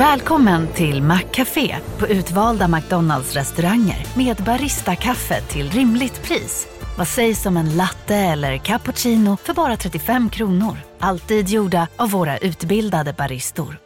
Välkommen 0.00 0.72
till 0.72 1.02
Maccafé 1.02 1.76
på 1.98 2.06
utvalda 2.06 2.68
McDonalds 2.68 3.34
restauranger 3.34 4.06
med 4.16 4.36
Baristakaffe 4.36 5.40
till 5.40 5.70
rimligt 5.70 6.22
pris. 6.22 6.68
Vad 6.98 7.08
sägs 7.08 7.46
om 7.46 7.56
en 7.56 7.76
latte 7.76 8.14
eller 8.14 8.56
cappuccino 8.56 9.36
för 9.36 9.54
bara 9.54 9.76
35 9.76 10.30
kronor? 10.30 10.76
Alltid 10.98 11.48
gjorda 11.48 11.88
av 11.96 12.10
våra 12.10 12.38
utbildade 12.38 13.12
baristor. 13.12 13.76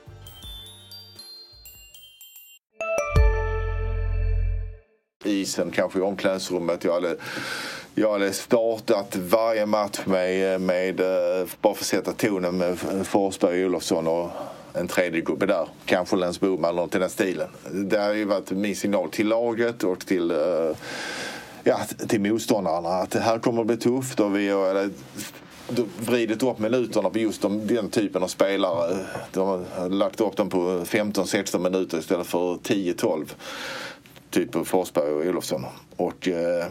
isen, 5.25 5.71
kanske 5.71 5.99
i 5.99 6.03
omklädningsrummet. 6.03 6.85
Jag 6.85 6.93
hade, 6.93 7.17
jag 7.95 8.13
hade 8.13 8.33
startat 8.33 9.17
varje 9.17 9.67
match 9.67 10.01
med, 10.05 10.61
med 10.61 11.01
eh, 11.01 11.47
bara 11.61 11.75
för 11.75 11.83
att 11.83 11.87
sätta 11.87 12.13
tonen 12.13 12.57
med 12.57 12.79
Forsberg 13.07 13.65
och 13.65 13.67
Olofsson 13.67 14.07
och 14.07 14.31
en 14.75 14.89
tredje 14.89 15.21
gubbe 15.21 15.47
där. 15.47 15.69
Kanske 15.85 16.17
Lens 16.17 16.41
Boman 16.41 16.71
eller 16.71 16.83
något 16.83 16.95
i 16.95 16.99
den 16.99 17.11
stilen. 17.11 17.49
Det 17.73 17.99
har 17.99 18.13
ju 18.13 18.25
varit 18.25 18.51
min 18.51 18.77
signal 18.77 19.11
till 19.11 19.29
laget 19.29 19.85
och 19.85 20.07
till 20.07 20.33
uh, 20.33 20.77
ja, 21.65 21.81
till 22.09 22.21
motståndarna 22.21 22.89
att 22.89 23.11
det 23.11 23.21
här 23.21 23.39
kommer 23.39 23.61
att 23.61 23.67
bli 23.67 23.77
tufft 23.77 24.21
och 24.21 24.37
vi 24.37 24.49
har 24.49 24.91
vridit 25.99 26.43
upp 26.43 26.59
minuterna 26.59 27.11
på 27.11 27.19
just 27.19 27.43
de, 27.43 27.67
den 27.67 27.91
typen 27.91 28.23
av 28.23 28.29
spelare. 28.29 28.97
De 29.33 29.49
har 29.49 29.89
lagt 29.89 30.21
upp 30.21 30.37
dem 30.37 30.51
på 30.51 30.59
15-16 30.59 31.59
minuter 31.59 31.99
istället 31.99 32.27
för 32.27 32.55
10-12 32.55 33.27
typ 34.31 34.67
Forsberg 34.67 35.13
och 35.13 35.27
Olofsson. 35.27 35.67
Och, 35.97 36.29
eh, 36.29 36.67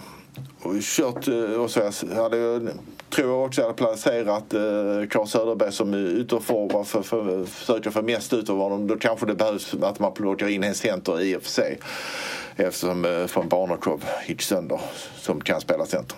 och 0.61 0.73
kört 0.81 1.27
eh, 1.27 1.61
och 1.61 1.71
så 1.71 1.91
hade 2.15 2.37
jag, 2.37 2.69
tror 3.09 3.29
jag 3.29 3.45
också 3.45 3.61
hade 3.61 3.73
placerat 3.73 4.53
eh, 4.53 5.25
Söderberg 5.25 5.71
som 5.71 5.93
ytterforward 5.93 6.87
för, 6.87 7.01
för, 7.01 7.45
försöka 7.45 7.91
få 7.91 8.01
mest 8.01 8.33
ut 8.33 8.49
av 8.49 8.57
honom. 8.57 8.87
Då 8.87 8.95
kanske 8.95 9.25
det 9.25 9.35
behövs 9.35 9.73
att 9.81 9.99
man 9.99 10.13
plockar 10.13 10.47
in 10.47 10.63
en 10.63 10.75
center 10.75 11.21
i 11.21 11.35
och 11.35 11.41
för 11.41 11.49
sig. 11.49 11.79
Eftersom 12.55 13.05
eh, 13.05 13.25
från 13.25 13.49
Barnekov 13.49 14.03
gick 14.27 14.41
sönder 14.41 14.79
som 15.15 15.41
kan 15.41 15.61
spela 15.61 15.85
center. 15.85 16.17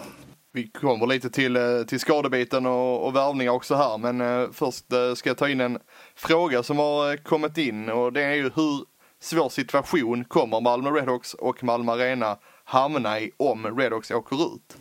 Vi 0.56 0.68
kommer 0.68 1.08
lite 1.08 1.30
till, 1.30 1.56
eh, 1.56 1.82
till 1.88 2.00
skadebiten 2.00 2.66
och, 2.66 3.08
och 3.08 3.16
värvningar 3.16 3.52
också 3.52 3.76
här 3.76 3.98
men 3.98 4.22
eh, 4.22 4.50
först 4.54 4.94
eh, 4.94 5.14
ska 5.14 5.30
jag 5.30 5.38
ta 5.38 5.50
in 5.50 5.62
en 5.62 5.80
fråga 6.16 6.64
som 6.64 6.78
har 6.78 7.12
eh, 7.12 7.18
kommit 7.18 7.58
in 7.58 7.90
och 7.90 8.14
det 8.14 8.24
är 8.24 8.34
ju 8.34 8.44
hur 8.44 8.86
svår 9.22 9.50
situation 9.50 10.26
kommer 10.26 10.62
Malmö 10.62 10.90
Redhawks 10.90 11.34
och 11.34 11.64
Malmö 11.64 11.92
Arena 11.92 12.38
hamna 12.66 13.20
i 13.20 13.32
om 13.38 13.78
Redhawks 13.80 14.12
åker 14.12 14.56
ut? 14.56 14.78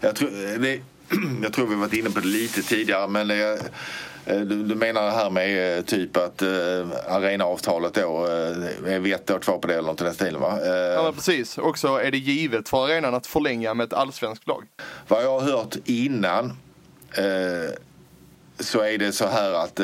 Jag 0.00 0.16
tror, 0.16 0.58
det, 0.58 0.80
jag 1.42 1.52
tror 1.52 1.66
vi 1.66 1.74
varit 1.74 1.92
inne 1.92 2.10
på 2.10 2.20
det 2.20 2.26
lite 2.26 2.62
tidigare 2.62 3.08
men 3.08 3.28
det, 3.28 3.70
du, 4.24 4.44
du 4.44 4.74
menar 4.74 5.10
här 5.10 5.30
med 5.30 5.78
eh, 5.78 5.84
typ 5.84 6.16
att 6.16 6.42
uh, 6.42 6.86
arenaavtalet 7.08 7.94
då 7.94 8.26
uh, 8.26 8.92
är 8.92 8.98
vi 8.98 9.12
ett 9.12 9.30
år 9.30 9.38
kvar 9.38 9.58
på 9.58 9.68
det 9.68 9.74
eller 9.74 9.88
något 9.88 10.00
i 10.00 10.04
den 10.04 10.14
stilen 10.14 10.40
va? 10.40 10.58
Uh, 10.60 10.68
ja 10.68 11.12
precis. 11.12 11.58
Också 11.58 11.88
är 11.88 12.10
det 12.10 12.18
givet 12.18 12.68
för 12.68 12.84
arenan 12.84 13.14
att 13.14 13.26
förlänga 13.26 13.74
med 13.74 13.84
ett 13.84 13.92
allsvenskt 13.92 14.46
lag? 14.46 14.64
Vad 15.08 15.24
jag 15.24 15.40
har 15.40 15.52
hört 15.52 15.76
innan 15.84 16.44
uh, 17.18 17.70
så 18.58 18.80
är 18.80 18.98
det 18.98 19.12
så 19.12 19.26
här 19.26 19.52
att 19.52 19.80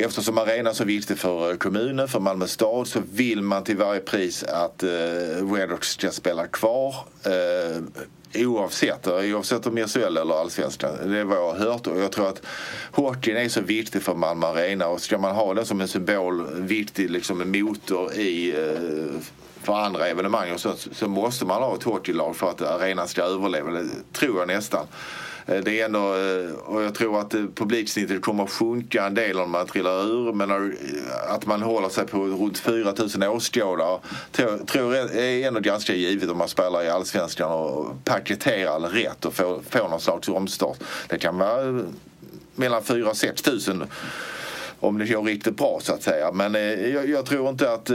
Eftersom 0.00 0.38
arenan 0.38 0.66
är 0.66 0.72
så 0.74 0.84
viktig 0.84 1.18
för 1.18 1.50
eh, 1.50 1.56
kommunen, 1.56 2.08
för 2.08 2.20
Malmö 2.20 2.46
stad 2.46 2.86
så 2.86 3.02
vill 3.12 3.42
man 3.42 3.64
till 3.64 3.76
varje 3.76 4.00
pris 4.00 4.42
att 4.44 4.82
eh, 4.82 4.88
Redox 5.52 5.88
ska 5.88 6.10
spela 6.10 6.46
kvar. 6.46 6.94
Eh, 7.24 7.82
oavsett, 8.34 9.06
eh, 9.06 9.14
oavsett 9.14 9.66
om 9.66 9.76
SHL 9.76 10.16
eller 10.16 10.40
allsvenskan. 10.40 11.10
Det 11.10 11.18
är 11.18 11.24
vad 11.24 11.38
jag 11.38 11.52
har 11.52 11.58
hört 11.58 11.86
och 11.86 12.00
jag 12.00 12.12
tror 12.12 12.28
att 12.28 12.42
hockeyn 12.92 13.36
är 13.36 13.48
så 13.48 13.60
viktig 13.60 14.02
för 14.02 14.14
Malmö 14.14 14.46
Arena 14.46 14.88
och 14.88 15.00
ska 15.00 15.18
man 15.18 15.34
ha 15.34 15.54
den 15.54 15.66
som 15.66 15.80
en 15.80 15.88
symbol, 15.88 16.46
viktig 16.54 17.10
liksom 17.10 17.52
motor 17.52 18.12
i 18.12 18.50
eh, 18.50 19.20
för 19.62 19.74
andra 19.74 20.06
evenemang 20.06 20.52
och 20.52 20.60
så, 20.60 20.74
så 20.92 21.08
måste 21.08 21.44
man 21.44 21.62
ha 21.62 21.74
ett 21.74 21.82
hockeylag 21.82 22.36
för 22.36 22.50
att 22.50 22.62
arenan 22.62 23.08
ska 23.08 23.22
överleva. 23.22 23.70
Det 23.70 23.88
tror 24.12 24.38
jag 24.38 24.48
nästan. 24.48 24.86
Eh, 25.48 25.60
det 25.64 25.80
är 25.80 25.84
ändå, 25.84 26.14
eh, 26.14 26.50
och 26.54 26.82
jag 26.82 26.94
tror 26.94 27.20
att 27.20 27.34
eh, 27.34 27.44
publiksnittet 27.54 28.22
kommer 28.22 28.44
att 28.44 28.50
sjunka 28.50 29.06
en 29.06 29.14
del 29.14 29.40
om 29.40 29.50
man 29.50 29.66
trillar 29.66 30.04
ur. 30.04 30.32
Men 30.32 30.76
att 31.28 31.46
man 31.46 31.62
håller 31.62 31.88
sig 31.88 32.06
på 32.06 32.18
runt 32.18 32.58
4 32.58 32.94
000 33.18 33.36
åskådare 33.36 33.98
tror 34.66 34.94
jag 34.94 35.16
är 35.16 35.48
ändå 35.48 35.60
ganska 35.60 35.94
givet 35.94 36.30
om 36.30 36.38
man 36.38 36.48
spelar 36.48 36.82
i 36.82 36.88
Allsvenskan 36.88 37.52
och 37.52 38.04
paketerar 38.04 38.80
rätt 38.80 39.24
och 39.24 39.34
får, 39.34 39.60
får 39.70 39.88
någon 39.88 40.00
slags 40.00 40.28
omstart. 40.28 40.78
Det 41.08 41.18
kan 41.18 41.38
vara 41.38 41.84
mellan 42.54 42.82
4 42.82 42.96
000 42.98 43.08
och 43.08 43.16
6 43.16 43.46
000 43.68 43.86
om 44.80 44.98
det 44.98 45.06
går 45.06 45.22
riktigt 45.22 45.56
bra 45.56 45.78
så 45.82 45.92
att 45.92 46.02
säga. 46.02 46.32
Men 46.32 46.54
jag, 46.92 47.08
jag 47.08 47.26
tror 47.26 47.48
inte 47.48 47.72
att 47.72 47.90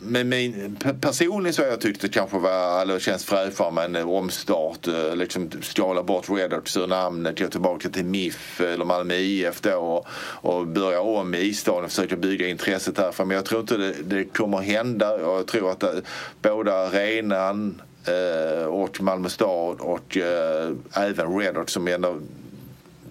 men 0.00 0.28
min, 0.28 0.76
personligen 1.00 1.54
så 1.54 1.62
har 1.62 1.68
jag 1.68 1.80
tyckt 1.80 2.00
det 2.00 2.08
kanske 2.08 2.38
var, 2.38 2.82
eller 2.82 2.98
känns 2.98 3.24
fräschare 3.24 3.70
med 3.70 3.96
en 3.96 4.08
omstart. 4.08 4.86
Eh, 4.86 5.16
liksom 5.16 5.50
skala 5.62 6.02
bort 6.02 6.30
Redhawks 6.30 6.76
ur 6.76 6.86
namnet, 6.86 7.38
gå 7.38 7.48
tillbaka 7.48 7.88
till 7.88 8.04
MIF 8.04 8.60
eller 8.60 8.84
Malmö 8.84 9.14
IF 9.14 9.60
då 9.60 9.76
och, 9.76 10.06
och 10.50 10.66
börja 10.66 11.00
om 11.00 11.34
i 11.34 11.54
staden 11.54 11.84
och 11.84 11.90
försöka 11.90 12.16
bygga 12.16 12.48
intresset 12.48 12.96
därifrån. 12.96 13.28
Men 13.28 13.34
jag 13.34 13.44
tror 13.44 13.60
inte 13.60 13.76
det, 13.76 13.94
det 14.02 14.24
kommer 14.24 14.58
hända. 14.58 15.20
Jag 15.20 15.46
tror 15.46 15.70
att 15.70 15.80
det, 15.80 16.02
båda 16.42 16.54
både 16.54 16.74
arenan 16.74 17.82
eh, 18.04 18.64
och 18.64 19.02
Malmö 19.02 19.28
stad 19.28 19.80
och 19.80 20.16
eh, 20.16 20.70
även 20.92 21.38
Redhawks 21.38 21.72
som 21.72 21.88
ändå 21.88 22.20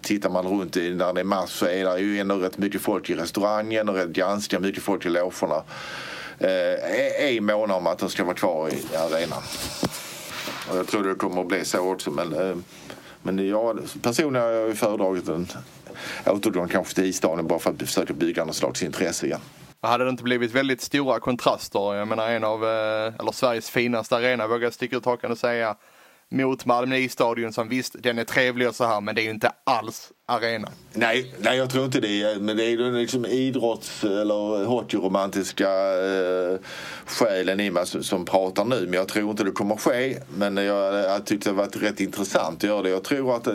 tittar 0.01 0.29
man 0.29 0.47
runt 0.47 0.77
i 0.77 0.95
när 0.95 1.13
det 1.13 1.19
är 1.19 1.23
mars 1.23 1.49
så 1.49 1.65
är 1.65 1.85
det 1.85 1.99
ju 1.99 2.19
ändå 2.19 2.35
rätt 2.35 2.57
mycket 2.57 2.81
folk 2.81 3.09
i 3.09 3.15
restaurangen 3.15 3.89
och 3.89 3.95
rätt 3.95 4.09
ganska 4.09 4.59
mycket 4.59 4.83
folk 4.83 5.05
i 5.05 5.09
logerna 5.09 5.63
Eh, 6.39 6.47
är 7.27 7.41
måna 7.41 7.75
om 7.75 7.87
att 7.87 7.99
de 7.99 8.09
ska 8.09 8.23
vara 8.23 8.35
kvar 8.35 8.69
i 8.69 8.95
arenan. 8.95 9.43
Och 10.69 10.77
jag 10.77 10.87
tror 10.87 11.03
det 11.03 11.15
kommer 11.15 11.41
att 11.41 11.47
bli 11.47 11.65
så 11.65 11.91
också. 11.91 12.11
Men, 12.11 12.33
eh, 12.33 12.55
men 13.21 13.47
jag, 13.47 13.79
personligen 14.01 14.45
har 14.45 14.51
jag 14.51 14.77
föredragit 14.77 15.27
en 15.27 15.47
återgång 16.25 16.67
kanske 16.67 16.95
till 16.95 17.05
isdagen 17.05 17.47
bara 17.47 17.59
för 17.59 17.69
att 17.71 17.79
försöka 17.79 18.13
bygga 18.13 18.45
något 18.45 18.55
slags 18.55 18.83
intresse 18.83 19.25
igen. 19.25 19.39
Hade 19.81 20.03
det 20.03 20.09
inte 20.09 20.23
blivit 20.23 20.51
väldigt 20.51 20.81
stora 20.81 21.19
kontraster? 21.19 21.95
Jag 21.95 22.07
menar 22.07 22.29
en 22.29 22.43
av, 22.43 22.63
eh, 22.63 23.13
eller 23.19 23.31
Sveriges 23.31 23.69
finaste 23.69 24.15
arena 24.15 24.47
vågar 24.47 24.63
jag 24.63 24.73
sticka 24.73 24.97
ut 24.97 25.05
hakan 25.05 25.31
och 25.31 25.37
säga 25.37 25.75
mot 26.31 26.65
Malmö 26.65 26.97
isstadion 26.97 27.53
som 27.53 27.69
visst, 27.69 27.95
den 27.99 28.19
är 28.19 28.23
trevlig 28.23 28.67
och 28.67 28.75
så 28.75 28.85
här 28.85 29.01
men 29.01 29.15
det 29.15 29.21
är 29.21 29.23
ju 29.23 29.29
inte 29.29 29.51
alls 29.63 30.11
arena. 30.25 30.69
Nej, 30.93 31.33
nej 31.39 31.57
jag 31.57 31.69
tror 31.69 31.85
inte 31.85 31.99
det. 31.99 32.41
Men 32.41 32.57
det 32.57 32.63
är 32.63 32.69
ju 32.69 32.91
liksom 32.91 33.25
idrotts 33.25 34.03
eller 34.03 34.65
hockeyromantiska 34.65 35.69
eh, 35.69 36.59
själen 37.05 37.59
i 37.59 37.71
mig 37.71 37.87
som, 37.87 38.03
som, 38.03 38.25
pratar 38.25 38.65
nu. 38.65 38.81
Men 38.81 38.93
jag 38.93 39.07
tror 39.07 39.31
inte 39.31 39.43
det 39.43 39.51
kommer 39.51 39.75
ske. 39.75 40.17
Men 40.29 40.57
jag, 40.57 40.93
jag 40.93 41.25
tyckte 41.25 41.49
det 41.49 41.53
varit 41.53 41.75
rätt 41.75 41.99
intressant 41.99 42.57
att 42.57 42.63
göra 42.63 42.81
det. 42.81 42.89
Jag 42.89 43.03
tror 43.03 43.35
att 43.35 43.47
eh, 43.47 43.53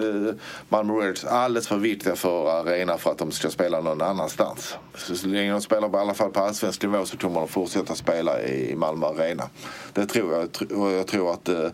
Malmö 0.69 0.93
Reds 0.93 1.25
är 1.25 1.29
alldeles 1.29 1.69
för 1.69 1.77
viktiga 1.77 2.17
för 2.17 2.61
arena 2.61 2.99
för 2.99 3.11
att 3.11 3.19
de 3.19 3.31
ska 3.31 3.51
spela 3.51 3.81
någon 3.81 4.03
annanstans. 4.03 4.77
Så, 4.95 5.17
så 5.17 5.27
länge 5.27 5.53
de 5.53 5.61
spelar 5.61 5.89
på, 5.89 5.99
i 5.99 6.01
alla 6.01 6.15
fall 6.15 6.31
på 6.31 6.41
allsvensk 6.41 6.83
nivå 6.83 7.05
så 7.07 7.17
kommer 7.17 7.41
de 7.41 7.49
fortsätta 7.49 7.95
spela 7.95 8.43
i 8.43 8.75
Malmö 8.77 9.07
Arena. 9.07 9.45
Det 9.93 10.07
tror 10.07 10.33
jag. 10.33 10.79
Och 10.81 10.93
jag 10.93 11.07
tror 11.07 11.33
att 11.33 11.49
eh, 11.49 11.69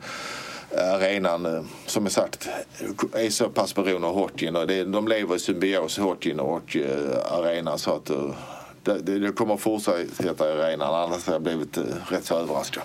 arenan 0.76 1.46
eh, 1.46 1.62
som 1.86 2.06
är 2.06 2.10
sagt 2.10 2.48
är 3.14 3.30
så 3.30 3.48
pass 3.48 3.74
beroende 3.74 4.06
av 4.06 4.14
hockeyn. 4.14 4.56
Och 4.56 4.66
det, 4.66 4.84
de 4.84 5.08
lever 5.08 5.36
i 5.36 5.38
symbios, 5.38 5.98
hockeyn 5.98 6.40
och 6.40 6.76
arenan. 7.30 7.78
Så 7.78 7.96
att 7.96 8.10
eh, 8.10 8.34
det, 8.82 9.18
det, 9.18 9.32
kommer 9.32 9.56
fortsätta 9.56 10.48
i 10.48 10.52
arenan 10.52 10.94
annars 10.94 11.26
har 11.26 11.32
jag 11.32 11.42
blivit 11.42 11.76
eh, 11.76 11.84
rätt 12.08 12.24
så 12.24 12.38
överraskad. 12.38 12.82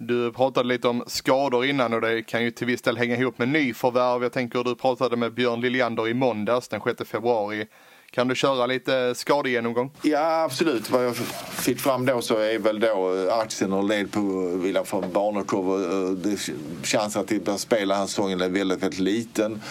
Du 0.00 0.32
pratade 0.32 0.68
lite 0.68 0.88
om 0.88 1.04
skador 1.06 1.64
innan 1.64 1.94
och 1.94 2.00
det 2.00 2.22
kan 2.22 2.44
ju 2.44 2.50
till 2.50 2.66
viss 2.66 2.82
del 2.82 2.96
hänga 2.96 3.16
ihop 3.16 3.38
med 3.38 3.48
nyförvärv. 3.48 4.22
Jag 4.22 4.32
tänker 4.32 4.64
du 4.64 4.74
pratade 4.74 5.16
med 5.16 5.34
Björn 5.34 5.60
Liljander 5.60 6.08
i 6.08 6.14
måndags 6.14 6.68
den 6.68 6.80
6 6.80 7.10
februari. 7.10 7.66
Kan 8.10 8.28
du 8.28 8.34
köra 8.34 8.66
lite 8.66 9.14
skadegenomgång? 9.14 9.90
Ja 10.02 10.42
absolut. 10.42 10.90
Vad 10.90 11.04
jag 11.04 11.16
fick 11.50 11.80
fram 11.80 12.06
då 12.06 12.20
så 12.20 12.36
är 12.36 12.58
väl 12.58 12.80
då 12.80 13.26
eh, 13.28 13.38
aktien 13.38 13.72
och 13.72 13.84
led 13.84 14.12
på 14.12 14.18
eh, 14.20 14.60
William 14.62 14.84
von 14.90 15.12
Barnekow. 15.12 15.82
Eh, 16.26 16.36
Chansen 16.82 17.22
att 17.22 17.44
börja 17.44 17.58
spela 17.58 17.94
den 17.94 18.00
här 18.00 18.06
säsongen 18.06 18.40
är 18.40 18.48
väldigt, 18.48 18.82
väldigt 18.82 19.00
liten. 19.00 19.62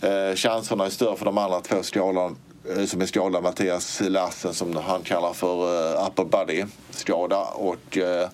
Eh, 0.00 0.34
chanserna 0.34 0.86
är 0.86 0.90
större 0.90 1.16
för 1.16 1.24
de 1.24 1.38
andra 1.38 1.60
två 1.60 1.82
skålarna 1.82 2.36
som 2.86 3.00
är 3.00 3.06
skadad. 3.06 3.42
Mattias 3.42 4.02
Lassen 4.04 4.54
som 4.54 4.76
han 4.76 5.02
kallar 5.02 5.32
för 5.32 5.54
uh, 5.54 6.06
upper 6.06 6.24
body 6.24 6.64
skada 6.90 7.40
och 7.44 7.96
uh, 7.96 8.28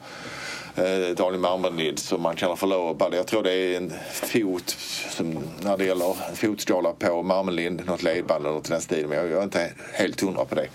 eh, 0.79 1.15
Daniel 1.17 1.41
Marmelid 1.41 1.99
som 1.99 2.23
man 2.23 2.37
kallar 2.37 2.57
för 2.57 2.67
förlorat. 2.67 3.15
Jag 3.15 3.27
tror 3.27 3.43
det 3.43 3.53
är 3.53 3.77
en 3.77 3.93
fot 4.13 4.77
som, 5.11 5.39
när 5.61 5.77
det 5.77 5.85
gäller 5.85 6.35
fotskala 6.35 6.93
på 6.93 7.23
Marmelid, 7.23 7.87
något 7.87 8.03
ledband 8.03 8.47
eller 8.47 8.55
något 8.55 8.69
i 8.69 8.73
den 8.73 8.81
stilen. 8.81 9.09
Men 9.09 9.19
jag, 9.19 9.31
jag 9.31 9.39
är 9.39 9.45
inte 9.45 9.73
helt 9.93 10.21
hundra 10.21 10.45
på 10.45 10.55
det. 10.55 10.69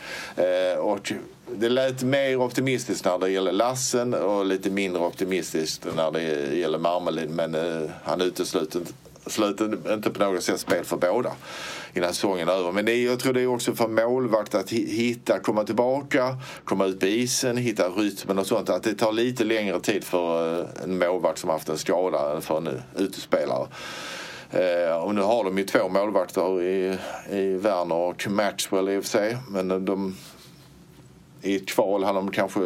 Eh, 0.43 0.77
och 0.77 1.13
det 1.55 1.69
lät 1.69 2.03
mer 2.03 2.41
optimistiskt 2.41 3.05
när 3.05 3.17
det 3.17 3.29
gäller 3.29 3.51
Lassen 3.51 4.13
och 4.13 4.45
lite 4.45 4.69
mindre 4.69 5.01
optimistiskt 5.01 5.87
när 5.95 6.11
det 6.11 6.55
gäller 6.55 6.77
Marmelid. 6.77 7.29
Men 7.29 7.55
eh, 7.55 7.89
han 8.03 8.21
utesluter 8.21 8.81
inte 9.39 9.77
inte 9.93 10.09
på 10.09 10.23
något 10.23 10.43
sätt 10.43 10.59
spel 10.59 10.85
för 10.85 10.97
båda 10.97 11.31
innan 11.93 12.13
säsongen 12.13 12.49
är 12.49 12.53
över. 12.53 12.71
Men 12.71 12.85
det 12.85 12.91
är, 12.91 13.05
jag 13.05 13.19
tror 13.19 13.33
det 13.33 13.41
är 13.41 13.47
också 13.47 13.75
för 13.75 13.87
målvakt 13.87 14.55
att 14.55 14.69
hitta, 14.69 15.39
komma 15.39 15.63
tillbaka, 15.63 16.37
komma 16.63 16.85
ut 16.85 16.99
på 16.99 17.05
isen, 17.05 17.57
hitta 17.57 17.89
rytmen 17.89 18.39
och 18.39 18.47
sånt. 18.47 18.69
Att 18.69 18.83
det 18.83 18.93
tar 18.93 19.11
lite 19.11 19.43
längre 19.43 19.79
tid 19.79 20.03
för 20.03 20.59
eh, 20.59 20.67
en 20.83 20.97
målvakt 20.97 21.39
som 21.39 21.49
haft 21.49 21.69
en 21.69 21.77
skada 21.77 22.35
än 22.35 22.41
för 22.41 22.57
en 22.57 22.81
utespelare. 22.95 23.67
Eh, 24.51 24.95
och 24.95 25.15
nu 25.15 25.21
har 25.21 25.43
de 25.43 25.57
ju 25.57 25.63
två 25.63 25.89
målvakter 25.89 26.61
i, 26.61 26.97
i 27.31 27.53
Werner 27.53 27.95
och 27.95 28.27
Matchwell 28.29 28.89
i 28.89 28.97
och 28.97 29.03
för 29.03 29.09
sig. 29.09 29.37
Men 29.49 29.85
de, 29.85 30.15
i 31.41 31.55
ett 31.55 31.67
kval 31.67 32.03
hade 32.03 32.19
de 32.19 32.31
kanske 32.31 32.59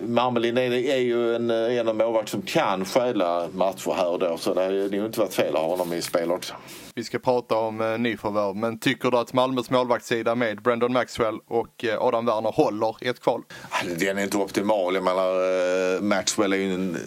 Marmelin 0.00 0.58
är, 0.58 0.96
ju 0.96 1.34
en, 1.34 1.50
en 1.50 1.88
av 1.88 1.96
målvakter 1.96 2.30
som 2.30 2.42
kan 2.42 2.84
stjäla 2.84 3.48
matcher 3.54 3.94
här 3.96 4.08
och 4.08 4.18
då 4.18 4.36
så 4.38 4.54
det 4.54 4.62
hade 4.62 4.96
ju 4.96 5.06
inte 5.06 5.20
varit 5.20 5.34
fel 5.34 5.56
att 5.56 5.62
ha 5.62 5.68
honom 5.68 5.92
i 5.92 6.02
spel 6.02 6.30
också. 6.30 6.54
Vi 6.94 7.04
ska 7.04 7.18
prata 7.18 7.56
om 7.56 7.80
eh, 7.80 7.98
nyförvärv, 7.98 8.56
men 8.56 8.78
tycker 8.78 9.10
du 9.10 9.16
att 9.16 9.32
Malmös 9.32 9.70
målvaktssida 9.70 10.34
med 10.34 10.62
Brandon 10.62 10.92
Maxwell 10.92 11.38
och 11.46 11.84
eh, 11.84 12.02
Adam 12.02 12.26
Werner 12.26 12.52
håller 12.52 12.96
i 13.00 13.08
ett 13.08 13.20
kval? 13.20 13.42
Den 13.98 14.18
är 14.18 14.22
inte 14.22 14.36
optimal. 14.36 14.94
Jag 14.94 15.04
menar, 15.04 15.30
eh, 15.94 16.00
Maxwell 16.00 16.52
är 16.52 16.56
ju 16.56 16.74
en, 16.74 16.98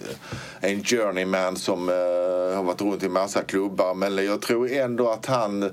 en 0.60 0.84
journeyman 0.84 1.56
som 1.56 1.89
eh, 1.89 2.56
har 2.56 2.63
varit 2.63 2.82
runt 2.82 3.04
i 3.04 3.10
massa 3.10 3.41
klubbar 3.41 3.94
men 3.94 4.26
jag 4.26 4.41
tror 4.41 4.72
ändå 4.72 5.10
att 5.10 5.26
han 5.26 5.63
Eh, 5.63 5.72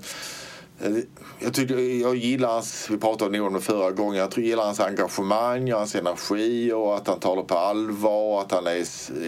Eh, 0.83 0.91
jag, 1.39 1.55
tycker, 1.55 1.79
jag 1.79 2.17
gillar 2.17 2.49
hans, 2.49 2.91
vi 2.91 2.99
pratade 2.99 3.41
om 3.41 3.55
det 3.55 3.61
förra 3.61 3.91
gången, 3.91 4.17
jag 4.17 4.39
gillar 4.39 4.65
hans 4.65 4.81
engagemang, 4.81 5.73
hans 5.73 5.95
energi 5.95 6.73
och 6.73 6.97
att 6.97 7.07
han 7.07 7.21
talar 7.21 7.43
på 7.43 7.59
allvar, 7.59 8.35
och 8.35 8.41
att 8.41 8.53
han 8.53 8.67
är 8.67 8.85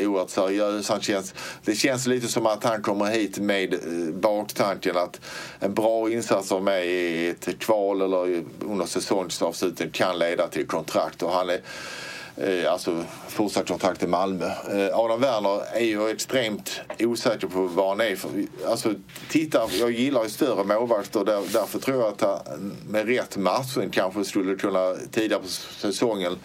oerhört 0.07 0.31
seriös. 0.31 0.88
Han 0.88 1.01
känns, 1.01 1.35
det 1.64 1.75
känns 1.75 2.07
lite 2.07 2.29
som 2.29 2.47
att 2.47 2.64
han 2.64 2.83
kommer 2.83 3.07
hit 3.07 3.38
med 3.38 3.75
eh, 3.75 4.14
baktanken 4.14 4.97
att 4.97 5.21
en 5.61 5.75
bra 5.75 6.11
insats 6.11 6.53
av 6.53 6.62
mig 6.62 6.88
i 6.88 7.29
ett 7.29 7.59
kval 7.59 8.03
eller 8.03 8.45
under 8.61 8.87
säsongsavslutningen 8.87 9.93
kan 9.93 10.19
leda 10.19 10.49
till 10.49 10.67
kontrakt. 10.67 11.23
Och 11.23 11.31
han 11.31 11.51
är, 11.51 11.61
Eh, 12.37 12.73
alltså 12.73 13.05
fortsatt 13.29 13.68
kontrakt 13.68 14.03
i 14.03 14.07
Malmö. 14.07 14.47
Eh, 14.47 14.99
Adam 14.99 15.20
Werner 15.20 15.77
är 15.77 15.85
ju 15.85 16.09
extremt 16.09 16.81
osäker 16.99 17.47
på 17.47 17.66
vad 17.66 17.88
han 17.88 18.01
är 18.01 18.16
för. 18.16 18.31
Alltså, 18.66 18.94
titta, 19.31 19.68
jag 19.81 19.90
gillar 19.90 20.23
ju 20.23 20.29
större 20.29 20.64
målvakter 20.64 21.25
där, 21.25 21.42
därför 21.53 21.79
tror 21.79 22.01
jag 22.01 22.09
att 22.09 22.20
han 22.20 22.77
med 22.88 23.09
rätt 23.09 23.37
matchning 23.37 23.90
kanske 23.90 24.25
skulle 24.25 24.57
kunna 24.57 24.94
tidigare 25.11 25.42
på 25.42 25.49
säsongen 25.49 26.38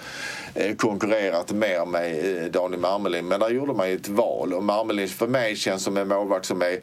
eh, 0.53 0.75
konkurrerat 0.75 1.51
mer 1.51 1.85
med 1.85 2.43
eh, 2.43 2.51
Daniel 2.51 2.81
Marmelin. 2.81 3.27
Men 3.27 3.39
där 3.39 3.49
gjorde 3.49 3.73
man 3.73 3.89
ju 3.89 3.95
ett 3.95 4.09
val 4.09 4.53
och 4.53 4.63
Marmelin 4.63 5.09
för 5.09 5.27
mig 5.27 5.55
känns 5.55 5.83
som 5.83 5.97
en 5.97 6.07
målvakt 6.07 6.45
som 6.45 6.61
är 6.61 6.79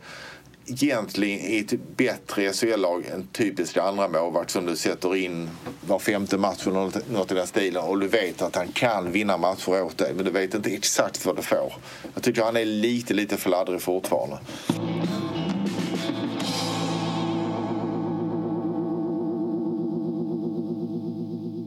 egentligen 0.66 1.40
i 1.40 1.58
ett 1.58 1.96
bättre 1.96 2.52
SHL-lag 2.52 3.06
än 3.06 3.26
typiska 3.26 3.82
andra 3.82 4.08
målvakt 4.08 4.50
som 4.50 4.66
du 4.66 4.76
sätter 4.76 5.16
in 5.16 5.50
var 5.86 5.98
femte 5.98 6.38
match 6.38 6.66
eller 6.66 7.12
något 7.12 7.32
i 7.32 7.34
den 7.34 7.46
stilen 7.46 7.82
och 7.82 8.00
du 8.00 8.08
vet 8.08 8.42
att 8.42 8.56
han 8.56 8.68
kan 8.68 9.12
vinna 9.12 9.36
matcher 9.36 9.82
åt 9.82 9.98
dig 9.98 10.14
men 10.14 10.24
du 10.24 10.30
vet 10.30 10.54
inte 10.54 10.70
exakt 10.70 11.26
vad 11.26 11.36
du 11.36 11.42
får. 11.42 11.72
Jag 12.14 12.22
tycker 12.22 12.42
han 12.42 12.56
är 12.56 12.64
lite, 12.64 13.14
lite 13.14 13.36
för 13.36 13.50
laddrig 13.50 13.82
fortfarande. 13.82 14.38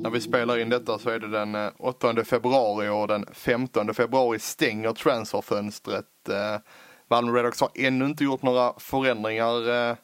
När 0.02 0.10
vi 0.10 0.22
spelar 0.22 0.58
in 0.58 0.70
detta 0.70 1.00
så 1.00 1.10
är 1.10 1.20
det 1.20 1.28
den 1.28 1.56
eh, 1.56 1.70
8 1.78 2.24
februari 2.24 2.90
och 2.90 3.08
den 3.08 3.26
15 3.34 3.94
februari 3.94 4.40
stänger 4.40 4.94
transferfönstret. 4.94 6.30
Eh, 6.30 6.62
Eh, 7.10 7.16
Malmö 7.16 7.38
Redhawks 7.38 7.62
har 7.62 7.70
ännu 7.76 8.06
inte 8.06 8.24
gjort 8.24 8.42
några 8.42 8.74
förändringar. 8.78 9.90
Eh, 9.90 9.96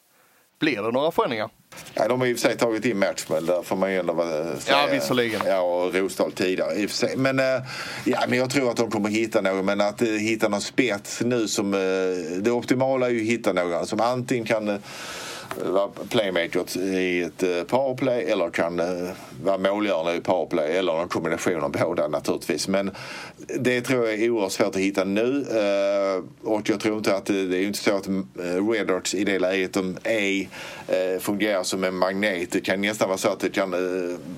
blir 0.60 0.82
det 0.82 0.92
några 0.92 1.12
förändringar? 1.12 1.50
Ja, 1.94 2.08
de 2.08 2.20
har 2.20 2.28
i 2.28 2.34
och 2.34 2.40
för 2.40 2.50
sig 2.50 2.58
tagit 2.58 2.86
in 2.86 3.00
Matchmill, 3.00 3.46
där 3.46 3.62
får 3.62 3.76
man 3.76 3.92
ju 3.92 4.00
ändå 4.00 4.16
säga. 4.60 4.78
Ja, 4.82 4.88
visserligen. 4.92 5.42
Ja, 5.46 5.60
och 5.60 5.94
Rosdahl 5.94 6.32
tidigare 6.32 6.76
i 6.76 6.86
och 6.86 6.90
för 6.90 6.98
sig. 6.98 7.18
Men, 7.18 7.40
eh, 7.40 7.62
ja, 8.06 8.20
men 8.28 8.40
jag 8.40 8.50
tror 8.50 8.72
att 8.72 8.78
de 8.78 8.92
kommer 8.92 9.10
hitta 9.10 9.42
någon. 9.42 9.66
Men 9.66 9.82
att 9.82 10.02
hitta 10.02 10.50
någon 10.50 10.62
spets 10.62 11.22
nu 11.22 11.48
som... 11.48 11.72
Det 12.42 12.52
optimala 12.52 13.06
är 13.06 13.12
ju 13.12 13.22
att 13.22 13.28
hitta 13.28 13.54
någon 13.54 13.88
som 13.88 14.02
antingen 14.02 14.46
kan 14.46 14.80
vara 15.64 15.90
playmaker 16.10 16.78
i 16.78 17.22
ett 17.22 17.44
eh, 17.44 17.64
powerplay 17.64 18.24
eller 18.24 18.50
kan 18.50 18.80
eh, 18.80 19.12
vara 19.44 19.58
målgörande 19.58 20.16
i 20.16 20.22
powerplay 20.22 20.78
eller 20.78 21.02
en 21.02 21.08
kombination 21.08 21.64
av 21.64 21.72
båda 21.72 22.08
naturligtvis. 22.08 22.68
Men 22.68 22.92
det 23.60 23.82
tror 23.82 24.06
jag 24.06 24.14
är 24.14 24.30
oerhört 24.30 24.52
svårt 24.52 24.68
att 24.68 24.76
hitta 24.76 25.04
nu 25.04 25.46
eh, 25.52 26.50
och 26.50 26.70
jag 26.70 26.80
tror 26.80 26.98
inte 26.98 27.16
att 27.16 27.26
det 27.26 27.58
är 27.58 27.64
inte 27.64 27.80
så 27.80 27.96
att 27.96 28.08
Redhawks 28.74 29.14
i 29.14 29.24
det 29.24 29.40
läget 29.40 29.74
de 29.74 29.98
är 30.04 30.48
fungerar 31.20 31.64
som 31.64 31.84
en 31.84 31.96
magnet. 31.96 32.52
Det 32.52 32.62
kan 32.62 32.82
nästan 32.82 33.08
vara 33.08 33.18
så 33.18 33.30
att 33.30 33.40
det 33.40 33.50
kan 33.50 33.72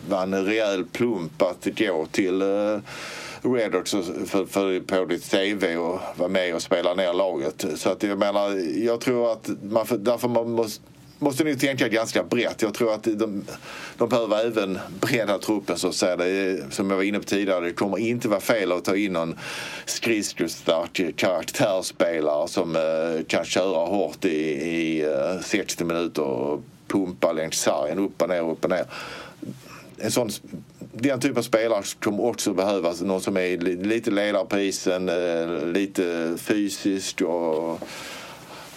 vara 0.09 0.23
en 0.23 0.45
rejäl 0.45 0.85
plump 0.85 1.41
att 1.41 1.67
gå 1.77 2.05
till 2.11 2.43
Redhawks 3.41 3.91
för, 4.25 4.45
för, 4.45 4.79
på 4.79 5.05
ditt 5.05 5.29
tv 5.29 5.77
och 5.77 5.99
vara 6.15 6.29
med 6.29 6.55
och 6.55 6.61
spela 6.61 6.93
ner 6.93 7.13
laget. 7.13 7.65
Så 7.75 7.89
att 7.89 8.03
jag 8.03 8.19
menar, 8.19 8.77
jag 8.83 9.01
tror 9.01 9.31
att 9.31 9.49
man, 9.63 9.85
därför 9.99 10.27
man 10.27 10.51
måste 10.51 10.81
måste 11.19 11.43
ni 11.43 11.55
tänka 11.55 11.87
ganska 11.87 12.23
brett. 12.23 12.61
Jag 12.61 12.73
tror 12.73 12.93
att 12.93 13.03
de, 13.03 13.45
de 13.97 14.09
behöver 14.09 14.45
även 14.45 14.79
bredda 15.01 15.37
truppen 15.37 15.77
så 15.77 15.87
att 15.87 15.95
säga. 15.95 16.15
Det, 16.15 16.63
som 16.73 16.89
jag 16.89 16.97
var 16.97 17.03
inne 17.03 17.19
på 17.19 17.25
tidigare, 17.25 17.65
det 17.65 17.73
kommer 17.73 17.97
inte 17.97 18.27
vara 18.27 18.39
fel 18.39 18.71
att 18.71 18.85
ta 18.85 18.95
in 18.95 19.13
någon 19.13 19.35
skridskostark 19.85 21.15
karaktärsspelare 21.15 22.47
som 22.47 22.75
eh, 22.75 23.25
kan 23.27 23.45
köra 23.45 23.85
hårt 23.85 24.25
i, 24.25 24.29
i 24.29 25.03
eh, 25.03 25.41
60 25.41 25.83
minuter 25.83 26.23
och 26.23 26.61
pumpa 26.87 27.31
längs 27.31 27.59
sargen 27.59 27.99
upp 27.99 28.21
och 28.21 28.29
ner, 28.29 28.49
upp 28.51 28.63
och 28.63 28.69
ner. 28.69 28.85
En 29.97 30.11
sån, 30.11 30.29
den 30.93 31.19
typen 31.19 31.37
av 31.37 31.41
spelare 31.41 31.83
kommer 31.99 32.25
också 32.25 32.53
behövas. 32.53 33.01
Någon 33.01 33.21
som 33.21 33.37
är 33.37 33.57
lite 33.83 34.11
ledare 34.11 34.45
på 34.45 34.59
isen, 34.59 35.09
eh, 35.09 35.65
lite 35.65 36.35
fysiskt 36.37 37.21
och 37.21 37.79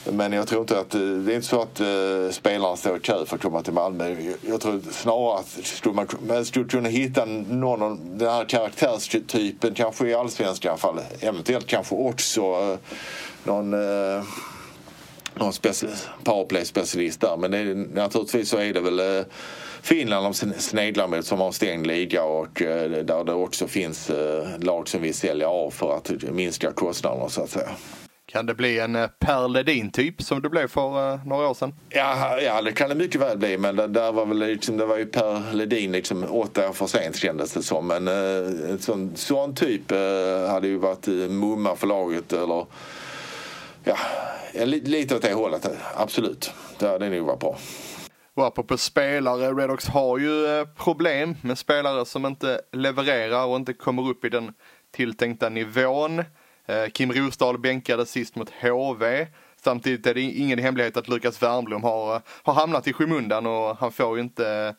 men 0.04 0.32
jag 0.32 0.48
tror 0.48 0.60
inte 0.60 0.80
att 0.80 0.94
eh, 0.94 1.00
det 1.00 1.32
är 1.32 1.36
inte 1.36 1.48
så 1.48 1.62
att 1.62 1.80
uh, 1.80 2.30
spelarna 2.30 2.76
står 2.76 2.96
i 2.96 3.00
kö 3.00 3.26
för 3.26 3.36
att 3.36 3.42
komma 3.42 3.62
till 3.62 3.72
Malmö. 3.72 4.16
Jag 4.48 4.60
tror 4.60 4.80
snarare 4.90 5.38
att 5.38 5.48
skulle 5.48 5.94
man, 5.94 6.06
man 6.28 6.44
skulle 6.44 6.64
kunna 6.64 6.88
hitta 6.88 7.24
någon 7.24 7.82
av 7.82 7.98
den 8.02 8.30
här 8.30 8.44
karaktärstypen, 8.44 9.74
kanske 9.74 10.08
i 10.08 10.14
allsvenskan 10.14 10.68
i 10.68 10.70
alla 10.70 10.78
fall, 10.78 11.00
eventuellt 11.20 11.66
kanske 11.66 11.94
också 11.94 12.70
uh, 12.72 12.78
någon 13.44 13.74
uh, 13.74 14.22
någon 15.34 15.52
powerplay-specialist 16.24 17.20
där. 17.20 17.36
Men 17.36 17.50
det, 17.50 17.74
naturligtvis 17.74 18.48
så 18.48 18.58
är 18.58 18.74
det 18.74 18.80
väl 18.80 19.24
Finland 19.82 20.26
de 20.26 20.34
sneglar 20.58 21.08
mot 21.08 21.26
som 21.26 21.38
har 21.38 21.46
en 21.46 21.52
stängd 21.52 21.86
liga 21.86 22.24
och 22.24 22.48
där 22.54 23.24
det 23.24 23.32
också 23.32 23.68
finns 23.68 24.10
lag 24.58 24.88
som 24.88 25.02
vill 25.02 25.14
sälja 25.14 25.48
av 25.48 25.70
för 25.70 25.96
att 25.96 26.10
minska 26.22 26.72
kostnaderna 26.72 27.28
så 27.28 27.42
att 27.42 27.50
säga. 27.50 27.70
Kan 28.32 28.46
det 28.46 28.54
bli 28.54 28.78
en 28.78 28.96
eh, 28.96 29.06
Per 29.18 29.48
Ledin-typ 29.48 30.22
som 30.22 30.42
det 30.42 30.48
blev 30.48 30.68
för 30.68 31.12
uh, 31.12 31.26
några 31.26 31.48
år 31.48 31.54
sedan? 31.54 31.74
Ja, 31.88 32.40
ja, 32.40 32.62
det 32.62 32.72
kan 32.72 32.88
det 32.88 32.94
mycket 32.94 33.20
väl 33.20 33.38
bli. 33.38 33.58
Men 33.58 33.76
det, 33.76 33.86
där 33.86 34.12
var 34.12 34.26
väl 34.26 34.38
liksom, 34.38 34.76
det 34.76 34.86
var 34.86 34.96
ju 34.96 35.06
Per 35.06 35.52
Ledin 35.52 35.92
liksom 35.92 36.24
åtta 36.30 36.68
år 36.68 36.72
för 36.72 36.86
sent 36.86 37.16
kändes 37.16 37.52
det 37.52 37.62
som. 37.62 37.86
Men 37.86 38.08
uh, 38.08 38.70
en 38.70 38.78
sån, 38.78 39.16
sån 39.16 39.54
typ 39.54 39.92
uh, 39.92 40.48
hade 40.48 40.68
ju 40.68 40.76
varit 40.76 41.08
uh, 41.08 41.28
mumma 41.28 41.76
för 41.76 41.86
laget 41.86 42.32
eller 42.32 42.66
ja, 43.84 43.96
lite 44.64 45.16
åt 45.16 45.22
det 45.22 45.32
hållet. 45.32 45.68
Absolut. 45.94 46.52
Det 46.78 46.88
hade 46.88 47.08
nog 47.08 47.26
varit 47.26 47.40
bra. 47.40 47.58
Och 48.34 48.46
apropå 48.46 48.76
spelare, 48.76 49.52
Redox 49.52 49.88
har 49.88 50.18
ju 50.18 50.66
problem 50.76 51.36
med 51.42 51.58
spelare 51.58 52.06
som 52.06 52.26
inte 52.26 52.60
levererar 52.72 53.46
och 53.46 53.56
inte 53.56 53.72
kommer 53.72 54.08
upp 54.08 54.24
i 54.24 54.28
den 54.28 54.52
tilltänkta 54.92 55.48
nivån. 55.48 56.22
Eh, 56.70 56.88
Kim 56.90 57.12
Rosdahl 57.12 57.58
bänkades 57.58 58.10
sist 58.10 58.36
mot 58.36 58.50
HV. 58.50 59.26
Samtidigt 59.62 60.06
är 60.06 60.14
det 60.14 60.20
ingen 60.20 60.58
hemlighet 60.58 60.96
att 60.96 61.08
Lukas 61.08 61.42
Wernbloom 61.42 61.82
har, 61.82 62.14
eh, 62.14 62.20
har 62.42 62.54
hamnat 62.54 62.86
i 62.86 62.92
skymundan 62.92 63.46
och 63.46 63.76
han 63.76 63.92
får 63.92 64.16
ju 64.16 64.22
inte 64.22 64.48
eh, 64.48 64.72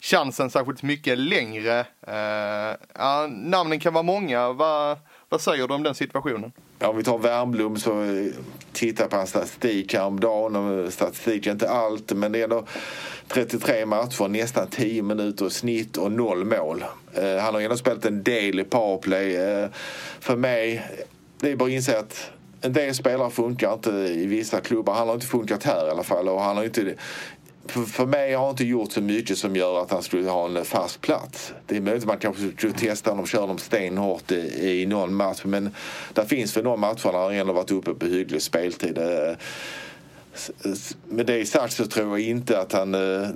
chansen 0.00 0.50
särskilt 0.50 0.82
mycket 0.82 1.18
längre. 1.18 1.86
Uh, 2.08 3.28
namnen 3.28 3.80
kan 3.80 3.92
vara 3.92 4.02
många. 4.02 4.52
Va, 4.52 4.98
Vad 5.28 5.40
säger 5.40 5.68
du 5.68 5.74
om 5.74 5.82
den 5.82 5.94
situationen? 5.94 6.52
Ja, 6.82 6.88
om 6.88 6.96
vi 6.96 7.02
tar 7.02 7.18
Wernbloom 7.18 7.76
så 7.76 8.02
eh, 8.02 8.32
tittar 8.72 9.08
på 9.08 9.16
hans 9.16 9.30
statistik 9.30 9.94
häromdagen. 9.94 10.56
Och 10.56 10.92
Statistik 10.92 11.46
är 11.46 11.52
inte 11.52 11.70
allt, 11.70 12.12
men 12.12 12.32
det 12.32 12.38
är 12.38 12.44
ändå 12.44 12.66
33 13.28 13.86
matcher, 13.86 14.28
nästan 14.28 14.66
10 14.66 15.02
minuter 15.02 15.46
i 15.46 15.50
snitt 15.50 15.96
och 15.96 16.12
noll 16.12 16.44
mål. 16.44 16.84
Eh, 17.14 17.36
han 17.36 17.54
har 17.54 17.60
ändå 17.60 17.76
spelat 17.76 18.04
en 18.04 18.22
del 18.22 18.60
i 18.60 18.64
powerplay. 18.64 19.36
Eh, 19.36 19.68
för 20.20 20.36
mig, 20.36 20.86
det 21.40 21.50
är 21.50 21.56
bara 21.56 21.64
att 21.64 21.72
inse 21.72 21.98
att 21.98 22.30
en 22.60 22.72
del 22.72 22.94
spelare 22.94 23.30
funkar 23.30 23.72
inte 23.72 23.90
i 23.90 24.26
vissa 24.26 24.60
klubbar. 24.60 24.94
Han 24.94 25.08
har 25.08 25.14
inte 25.14 25.26
funkat 25.26 25.64
här 25.64 25.86
i 25.86 25.90
alla 25.90 26.02
fall. 26.02 26.28
Och 26.28 26.40
han 26.40 26.56
har 26.56 26.64
inte, 26.64 26.94
för, 27.66 27.82
för 27.82 28.06
mig 28.06 28.34
har 28.34 28.42
han 28.42 28.50
inte 28.50 28.64
gjort 28.64 28.92
så 28.92 29.00
mycket 29.00 29.38
som 29.38 29.56
gör 29.56 29.82
att 29.82 29.90
han 29.90 30.02
skulle 30.02 30.30
ha 30.30 30.46
en 30.46 30.64
fast 30.64 31.00
plats. 31.00 31.52
Det 31.66 31.76
är 31.76 31.80
möjligt 31.80 32.02
att 32.02 32.08
man 32.08 32.18
kanske 32.18 32.52
skulle 32.56 32.72
testa 32.72 33.10
honom 33.10 33.22
och 33.22 33.28
köra 33.28 33.40
honom 33.40 33.58
stenhårt 33.58 34.32
i, 34.32 34.80
i 34.80 34.86
någon 34.86 35.14
match. 35.14 35.40
Men 35.44 35.70
det 36.14 36.26
finns 36.26 36.52
för 36.52 36.62
några 36.62 36.76
matcher 36.76 37.12
när 37.12 37.18
han 37.18 37.32
ändå 37.32 37.52
varit 37.52 37.70
uppe 37.70 37.94
på 37.94 38.06
hygglig 38.06 38.42
speltid. 38.42 38.98
Eh, 38.98 39.36
med 41.08 41.26
det 41.26 41.46
sagt 41.46 41.72
så 41.72 41.86
tror 41.86 42.18
jag 42.18 42.28
inte 42.28 42.58
att 42.58 42.72
han... 42.72 42.94
Eh, 42.94 43.28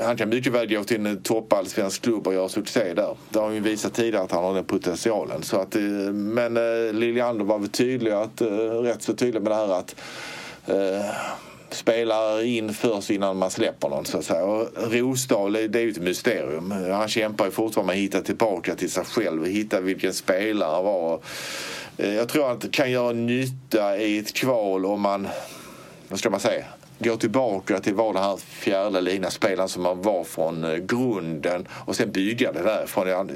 han 0.00 0.16
kan 0.16 0.28
mycket 0.28 0.52
väl 0.52 0.74
gå 0.74 0.84
till 0.84 1.06
en 1.06 1.22
toppallsvensk 1.22 2.02
klubb 2.02 2.26
och 2.26 2.34
göra 2.34 2.48
succé 2.48 2.94
där. 2.94 3.16
Det 3.30 3.38
har 3.38 3.50
ju 3.50 3.60
visat 3.60 3.94
tidigare 3.94 4.24
att 4.24 4.32
han 4.32 4.44
har 4.44 4.54
den 4.54 4.64
potentialen. 4.64 5.42
Så 5.42 5.56
att, 5.56 5.76
eh, 5.76 5.82
men 6.12 6.54
Liljander 7.00 7.44
var 7.44 7.58
väl 7.58 7.68
tydlig 7.68 8.12
att, 8.12 8.42
rätt 8.82 9.02
så 9.02 9.14
tydlig 9.14 9.42
med 9.42 9.52
det 9.52 9.56
här 9.56 9.78
att 9.78 9.94
spelar 11.70 12.42
in 12.44 12.74
först 12.74 13.10
innan 13.10 13.36
man 13.36 13.50
släpper 13.50 13.88
någon 13.88 14.04
så 14.04 14.18
att 14.18 14.24
säga. 14.24 14.44
Och 14.44 14.68
Rosdahl, 14.92 15.52
det 15.52 15.78
är 15.78 15.82
ju 15.82 15.90
ett 15.90 15.98
mysterium. 15.98 16.70
Han 16.70 17.08
kämpar 17.08 17.44
ju 17.44 17.50
fortfarande 17.50 17.92
med 17.92 17.98
att 17.98 18.02
hitta 18.02 18.20
tillbaka 18.20 18.74
till 18.74 18.90
sig 18.90 19.04
själv, 19.04 19.46
hitta 19.46 19.80
vilken 19.80 20.14
spelare 20.14 20.74
han 20.74 20.84
var. 20.84 21.20
Eh, 21.96 22.14
jag 22.14 22.28
tror 22.28 22.50
att 22.50 22.60
det 22.60 22.70
kan 22.70 22.90
göra 22.90 23.12
nytta 23.12 23.98
i 23.98 24.18
ett 24.18 24.34
kval 24.34 24.86
om 24.86 25.00
man, 25.00 25.28
vad 26.08 26.18
ska 26.18 26.30
man 26.30 26.40
säga, 26.40 26.64
går 26.98 27.16
tillbaka 27.16 27.80
till 27.80 27.94
var 27.94 28.12
den 28.12 28.22
här 28.22 28.36
fjärde 28.36 29.00
lina 29.00 29.30
spelaren 29.30 29.68
som 29.68 29.82
man 29.82 30.02
var 30.02 30.24
från 30.24 30.64
eh, 30.64 30.76
grunden 30.76 31.68
och 31.70 31.96
sen 31.96 32.12
bygga 32.12 32.52
det 32.52 32.62
därifrån. 32.62 33.30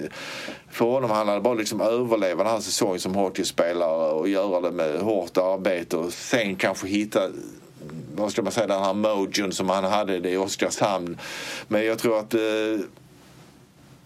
För 0.71 0.85
honom 0.85 1.11
handlar 1.11 1.35
det 1.35 1.40
bara 1.40 1.53
om 1.53 1.59
liksom 1.59 1.81
överleva 1.81 2.45
den 2.45 2.53
här 2.53 2.61
säsongen 2.61 3.01
som 3.01 3.14
hockeyspelare 3.14 4.12
och 4.12 4.29
göra 4.29 4.61
det 4.61 4.71
med 4.71 5.01
hårt 5.01 5.37
arbete 5.37 5.97
och 5.97 6.12
sen 6.12 6.57
kanske 6.57 6.87
hitta 6.87 7.21
vad 8.14 8.33
ska 8.33 8.42
man 8.42 8.53
säga, 8.53 8.66
den 8.66 8.83
här 8.83 8.94
mojon 8.94 9.53
som 9.53 9.68
han 9.68 9.85
hade 9.85 10.31
i 10.31 10.37
Oskarshamn. 10.37 11.18
Men 11.68 11.85
jag 11.85 11.98
tror 11.98 12.18
att 12.18 12.35
eh, 12.35 12.40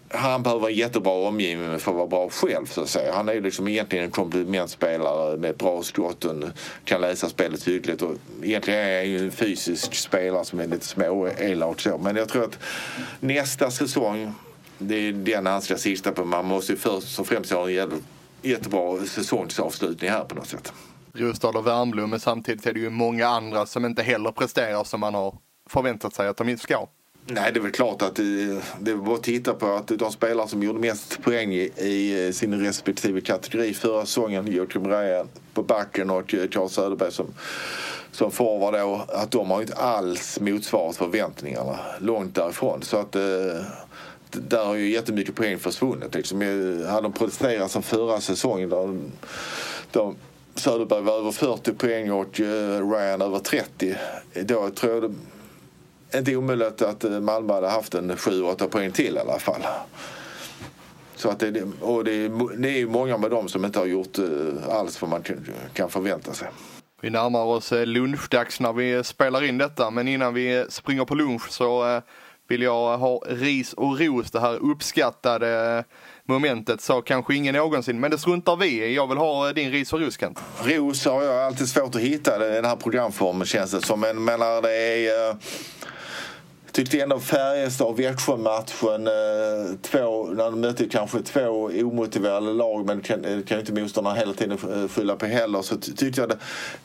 han 0.08 0.42
behöver 0.42 0.66
en 0.66 0.74
jättebra 0.74 1.12
omgivning 1.12 1.78
för 1.78 1.90
att 1.90 1.96
vara 1.96 2.06
bra 2.06 2.28
själv 2.28 2.66
så 2.66 2.82
att 2.82 2.88
säga. 2.88 3.14
Han 3.14 3.28
är 3.28 3.40
liksom 3.40 3.68
egentligen 3.68 4.04
en 4.04 4.10
komplementspelare 4.10 5.36
med 5.36 5.56
bra 5.56 5.82
skott 5.82 6.24
och 6.24 6.44
kan 6.84 7.00
läsa 7.00 7.28
spelet 7.28 7.68
hyggligt. 7.68 8.02
Och 8.02 8.14
egentligen 8.42 8.80
är 8.80 8.96
han 8.96 9.08
ju 9.08 9.18
en 9.18 9.30
fysisk 9.30 9.94
spelare 9.94 10.44
som 10.44 10.60
är 10.60 10.66
lite 10.66 10.86
små 10.86 11.28
elak. 11.38 11.86
Men 12.00 12.16
jag 12.16 12.28
tror 12.28 12.44
att 12.44 12.58
nästa 13.20 13.70
säsong, 13.70 14.32
det 14.78 14.94
är 14.94 15.12
den 15.12 15.46
han 15.46 15.62
ska 15.62 15.76
sikta 15.76 16.12
på. 16.12 16.24
Man 16.24 16.44
måste 16.44 16.72
ju 16.72 16.78
först 16.78 17.18
och 17.18 17.26
främst 17.26 17.52
ha 17.52 17.70
en 17.70 18.02
jättebra 18.42 19.06
säsongsavslutning 19.06 20.10
här 20.10 20.24
på 20.24 20.34
något 20.34 20.48
sätt. 20.48 20.72
Rosdahl 21.16 21.56
och 21.56 21.66
Wernbloom, 21.66 22.10
men 22.10 22.20
samtidigt 22.20 22.66
är 22.66 22.72
det 22.72 22.80
ju 22.80 22.90
många 22.90 23.26
andra 23.26 23.66
som 23.66 23.84
inte 23.84 24.02
heller 24.02 24.32
presterar 24.32 24.84
som 24.84 25.00
man 25.00 25.14
har 25.14 25.38
förväntat 25.70 26.14
sig 26.14 26.28
att 26.28 26.36
de 26.36 26.56
ska. 26.56 26.86
Nej, 27.28 27.52
det 27.52 27.60
är 27.60 27.62
väl 27.62 27.72
klart 27.72 28.02
att 28.02 28.14
det, 28.14 28.60
det 28.80 28.90
är 28.90 28.96
bara 28.96 29.14
att 29.14 29.22
titta 29.22 29.54
på 29.54 29.66
att 29.66 29.88
de 29.88 30.12
spelare 30.12 30.48
som 30.48 30.62
gjorde 30.62 30.78
mest 30.78 31.22
poäng 31.22 31.54
i, 31.54 31.72
i 31.76 32.30
sin 32.32 32.60
respektive 32.60 33.20
kategori 33.20 33.74
förra 33.74 34.06
säsongen, 34.06 34.46
Joakim 34.46 34.88
Ryan 34.88 35.28
på 35.54 35.62
backen 35.62 36.10
och 36.10 36.30
Charles 36.30 36.72
Söderberg 36.72 37.12
som, 37.12 37.26
som 38.10 38.30
forward 38.30 38.74
då, 38.74 39.04
att 39.08 39.30
de 39.30 39.50
har 39.50 39.60
inte 39.60 39.74
alls 39.74 40.40
motsvarat 40.40 40.96
förväntningarna. 40.96 41.78
Långt 41.98 42.34
därifrån. 42.34 42.82
Så 42.82 42.96
att 42.96 43.16
eh, 43.16 43.22
där 44.30 44.64
har 44.64 44.74
ju 44.74 44.90
jättemycket 44.90 45.34
poäng 45.34 45.58
försvunnit. 45.58 46.14
Liksom. 46.14 46.42
Eh, 46.42 46.88
hade 46.88 47.02
de 47.02 47.12
protesterat 47.12 47.70
som 47.70 47.82
förra 47.82 48.20
säsongen 48.20 48.68
då, 48.68 48.98
de, 49.90 50.16
Söderberg 50.58 51.02
var 51.02 51.18
över 51.18 51.30
40 51.30 51.72
poäng 51.72 52.10
och 52.10 52.40
eh, 52.40 52.90
Ryan 52.90 53.22
över 53.22 53.38
30. 53.38 53.96
Då 54.34 54.70
tror 54.70 54.92
jag 54.94 55.02
det 55.02 55.14
inte 56.18 56.36
omöjligt 56.36 56.82
att 56.82 57.04
eh, 57.04 57.20
Malmö 57.20 57.52
hade 57.52 57.68
haft 57.68 57.94
en 57.94 58.12
7-8 58.12 58.68
poäng 58.68 58.92
till 58.92 59.16
i 59.16 59.18
alla 59.18 59.38
fall. 59.38 59.62
Så 61.16 61.28
att 61.28 61.38
det, 61.38 61.62
och 61.80 62.04
det, 62.04 62.12
är, 62.12 62.56
det 62.56 62.68
är 62.68 62.78
ju 62.78 62.88
många 62.88 63.18
med 63.18 63.30
dem 63.30 63.48
som 63.48 63.64
inte 63.64 63.78
har 63.78 63.86
gjort 63.86 64.18
eh, 64.18 64.24
alls 64.68 65.02
vad 65.02 65.10
man 65.10 65.22
kan, 65.72 65.90
förvänta 65.90 66.32
sig. 66.32 66.48
Vi 67.00 67.10
närmar 67.10 67.44
oss 67.44 67.72
lunchdags 67.72 68.60
när 68.60 68.72
vi 68.72 69.04
spelar 69.04 69.44
in 69.44 69.58
detta, 69.58 69.90
men 69.90 70.08
innan 70.08 70.34
vi 70.34 70.66
springer 70.68 71.04
på 71.04 71.14
lunch 71.14 71.50
så 71.50 72.02
vill 72.48 72.62
jag 72.62 72.98
ha 72.98 73.22
ris 73.26 73.72
och 73.72 74.00
ros, 74.00 74.30
det 74.30 74.40
här 74.40 74.56
uppskattade 74.56 75.84
momentet 76.26 76.80
sa 76.80 77.02
kanske 77.02 77.34
ingen 77.34 77.54
någonsin, 77.54 78.00
men 78.00 78.10
det 78.10 78.18
struntar 78.18 78.56
vi 78.56 78.66
i. 78.66 78.94
Jag 78.94 79.06
vill 79.06 79.18
ha 79.18 79.48
eh, 79.48 79.54
din 79.54 79.70
ris 79.70 79.92
och 79.92 80.00
ros 80.00 80.18
Kent. 80.20 80.38
Ros 80.62 81.04
har 81.04 81.22
jag 81.22 81.46
alltid 81.46 81.68
svårt 81.68 81.94
att 81.94 82.00
hitta 82.00 82.48
i 82.50 82.54
den 82.54 82.64
här 82.64 82.76
programformen 82.76 83.46
känns 83.46 83.70
det 83.70 83.80
som. 83.80 84.00
Men 84.00 84.24
menar 84.24 84.62
det 84.62 84.72
är... 84.76 85.30
Eh, 85.30 85.36
jag 86.66 86.84
tyckte 86.84 87.00
ändå 87.00 87.18
Färjestad-Växjö-matchen, 87.18 89.06
eh, 89.06 89.76
två, 89.82 90.26
när 90.26 90.44
de 90.44 90.60
mötte 90.60 90.88
kanske 90.88 91.22
två 91.22 91.70
omotiverade 91.74 92.52
lag 92.52 92.86
men 92.86 93.00
kan, 93.00 93.24
eh, 93.24 93.42
kan 93.42 93.56
ju 93.56 93.60
inte 93.60 93.72
motståndarna 93.72 94.16
hela 94.16 94.32
tiden 94.32 94.88
skylla 94.88 95.16
på 95.16 95.26
heller. 95.26 95.62
Så 95.62 95.76
tyckte 95.76 96.20
jag 96.20 96.28
det, 96.28 96.38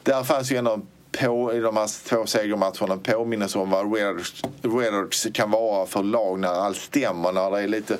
där 0.03 0.23
fanns 0.23 0.51
ju 0.51 0.57
ändå 0.57 0.81
på, 1.11 1.53
i 1.53 1.59
de 1.59 1.77
här 1.77 2.09
två 2.09 2.25
segermatcherna 2.25 2.93
en 2.93 2.99
påminnelse 2.99 3.59
om 3.59 3.69
vad 3.69 3.85
Redhawks- 3.85 5.31
kan 5.31 5.51
vara 5.51 5.85
för 5.85 6.03
lag 6.03 6.39
när 6.39 6.49
allt 6.49 6.77
stämmer. 6.77 7.31
När 7.31 7.51
det 7.51 7.61
är 7.61 7.67
lite 7.67 7.97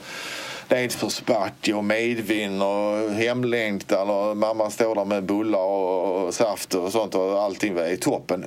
nedförsbacke 0.71 1.71
för 1.71 1.77
och 1.77 1.83
medvind 1.83 2.63
och 2.63 3.11
hemlängtan 3.11 4.09
och 4.09 4.37
mamma 4.37 4.69
står 4.69 4.95
där 4.95 5.05
med 5.05 5.23
bullar 5.23 5.59
och, 5.59 6.33
saft 6.33 6.73
och 6.75 6.91
sånt 6.91 7.15
och 7.15 7.41
allting 7.41 7.77
är 7.77 7.91
i 7.91 7.97
toppen. 7.97 8.45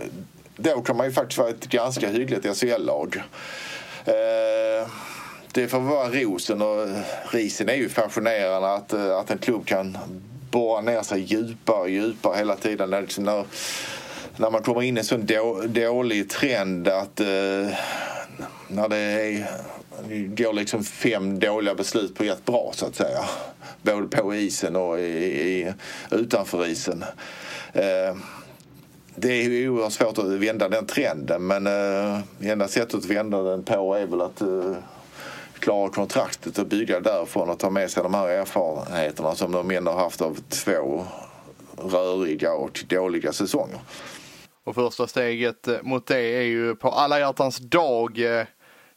Då 0.56 0.80
kan 0.80 0.96
man 0.96 1.06
ju 1.06 1.12
faktiskt 1.12 1.38
vara 1.38 1.50
ett 1.50 1.66
ganska 1.66 2.08
hyggligt 2.08 2.58
SHL-lag. 2.58 3.22
Eh, 4.04 4.88
det 5.52 5.68
får 5.68 5.80
vara 5.80 6.08
rosen 6.08 6.62
och 6.62 6.88
risen 7.30 7.68
är 7.68 7.74
ju 7.74 7.88
fascinerande 7.88 8.74
att, 8.74 8.92
eh, 8.92 9.16
att 9.16 9.30
en 9.30 9.38
klubb 9.38 9.66
kan 9.66 9.98
borra 10.50 10.80
ner 10.80 11.02
sig 11.02 11.20
djupare 11.20 11.80
och 11.80 11.90
djupare 11.90 12.38
hela 12.38 12.56
tiden. 12.56 12.90
Liksom 12.90 13.24
när, 13.24 13.44
när, 14.36 14.50
man 14.50 14.62
kommer 14.62 14.82
in 14.82 14.96
i 14.96 15.00
en 15.00 15.04
sån 15.04 15.26
då, 15.26 15.62
dålig 15.66 16.30
trend 16.30 16.88
att 16.88 17.20
eh, 17.20 17.68
när 18.68 18.88
det 18.88 18.96
är, 18.96 19.46
går 20.08 20.52
liksom 20.52 20.84
fem 20.84 21.38
dåliga 21.38 21.74
beslut 21.74 22.14
på 22.14 22.24
ett 22.24 22.44
bra 22.44 22.70
så 22.74 22.86
att 22.86 22.96
säga. 22.96 23.24
Både 23.82 24.06
på 24.06 24.34
isen 24.34 24.76
och 24.76 25.00
i, 25.00 25.02
i, 25.02 25.74
utanför 26.10 26.66
isen. 26.66 27.04
Eh, 27.72 28.16
det 29.16 29.28
är 29.28 29.42
ju 29.42 29.68
oerhört 29.68 29.92
svårt 29.92 30.18
att 30.18 30.24
vända 30.24 30.68
den 30.68 30.86
trenden 30.86 31.46
men 31.46 31.66
eh, 31.66 32.50
enda 32.50 32.68
sättet 32.68 32.94
att 32.94 33.04
vända 33.04 33.42
den 33.42 33.62
på 33.62 33.94
är 33.94 34.06
väl 34.06 34.20
att 34.20 34.40
eh, 34.40 34.76
klara 35.58 35.88
kontraktet 35.88 36.58
och 36.58 36.66
bygga 36.66 37.00
därifrån 37.00 37.50
och 37.50 37.58
ta 37.58 37.70
med 37.70 37.90
sig 37.90 38.02
de 38.02 38.14
här 38.14 38.28
erfarenheterna 38.28 39.34
som 39.34 39.52
de 39.52 39.70
ändå 39.70 39.92
har 39.92 40.00
haft 40.00 40.22
av 40.22 40.38
två 40.48 41.04
röriga 41.76 42.52
och 42.52 42.84
dåliga 42.88 43.32
säsonger. 43.32 43.80
Och 44.64 44.74
första 44.74 45.06
steget 45.06 45.68
eh, 45.68 45.82
mot 45.82 46.06
det 46.06 46.20
är 46.20 46.42
ju 46.42 46.74
på 46.74 46.88
alla 46.88 47.18
hjärtans 47.18 47.58
dag, 47.58 48.38
eh, 48.38 48.46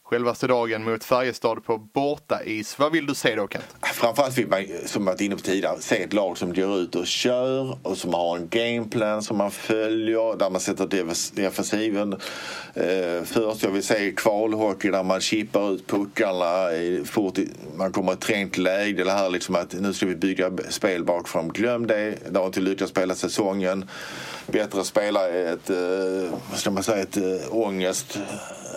självaste 0.08 0.46
dagen 0.46 0.84
mot 0.84 1.04
Färjestad 1.04 1.64
på 1.64 1.78
bortais. 1.78 2.78
Vad 2.78 2.92
vill 2.92 3.06
du 3.06 3.14
se 3.14 3.34
då 3.34 3.48
Kent? 3.48 3.64
Framförallt 3.82 4.38
vill 4.38 4.48
man, 4.48 4.64
som 4.86 5.04
varit 5.04 5.20
inne 5.20 5.36
på 5.36 5.42
tidigare, 5.42 5.80
se 5.80 6.02
ett 6.02 6.12
lag 6.12 6.38
som 6.38 6.54
går 6.54 6.78
ut 6.78 6.94
och 6.94 7.06
kör 7.06 7.78
och 7.82 7.96
som 7.96 8.14
har 8.14 8.36
en 8.36 8.48
gameplan 8.48 9.22
som 9.22 9.36
man 9.36 9.50
följer, 9.50 10.36
där 10.36 10.50
man 10.50 10.60
sätter 10.60 10.86
defensiven 11.36 12.12
eh, 12.74 13.24
först. 13.24 13.62
Jag 13.62 13.70
vill 13.70 13.82
se 13.82 14.12
kvalhockey 14.16 14.90
där 14.90 15.02
man 15.02 15.20
chippar 15.20 15.72
ut 15.72 15.86
puckarna 15.86 16.68
fort 17.04 17.38
i, 17.38 17.48
man 17.76 17.92
kommer 17.92 18.12
i 18.12 18.14
ett 18.14 18.20
trängt 18.20 18.58
läge. 18.58 19.04
Det 19.04 19.12
här 19.12 19.30
liksom 19.30 19.54
att 19.54 19.72
nu 19.72 19.92
ska 19.92 20.06
vi 20.06 20.16
bygga 20.16 20.50
spel 20.68 21.04
bakifrån. 21.04 21.48
Glöm 21.48 21.86
det. 21.86 22.14
Det 22.30 22.38
har 22.38 22.46
inte 22.46 22.60
lyckats 22.60 22.90
spela 22.90 23.14
säsongen. 23.14 23.84
Bättre 24.46 24.84
spela 24.84 25.28
ett, 25.28 25.70
eh, 25.70 25.76
vad 26.50 26.58
ska 26.58 26.70
man 26.70 26.82
säga, 26.82 27.02
ett 27.02 27.16
eh, 27.16 27.54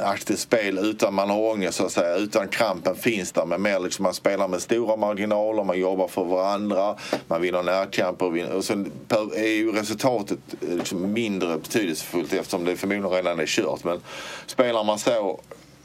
aktivt 0.01 0.39
spel 0.39 0.77
utan 0.77 1.13
man 1.13 1.29
har 1.29 1.51
ångest 1.51 1.77
så 1.77 1.85
att 1.85 1.91
säga. 1.91 2.15
Utan 2.15 2.47
krampen 2.47 2.95
finns 2.95 3.31
där 3.31 3.45
men 3.45 3.61
mer 3.61 3.79
liksom 3.79 4.03
man 4.03 4.13
spelar 4.13 4.47
med 4.47 4.61
stora 4.61 4.95
marginaler, 4.95 5.63
man 5.63 5.79
jobbar 5.79 6.07
för 6.07 6.23
varandra, 6.23 6.95
man 7.27 7.41
vinner 7.41 7.63
närkamper 7.63 8.55
och, 8.55 8.63
sen 8.63 8.91
är 9.35 9.47
ju 9.47 9.71
resultatet 9.71 10.39
eh, 10.61 10.75
liksom 10.75 11.13
mindre 11.13 11.57
betydelsefullt 11.57 12.33
eftersom 12.33 12.65
det 12.65 12.75
förmodligen 12.75 13.09
redan 13.09 13.39
är 13.39 13.45
kört. 13.45 13.83
Men 13.83 13.99
spelar 14.45 14.83
man 14.83 14.99
så 14.99 15.39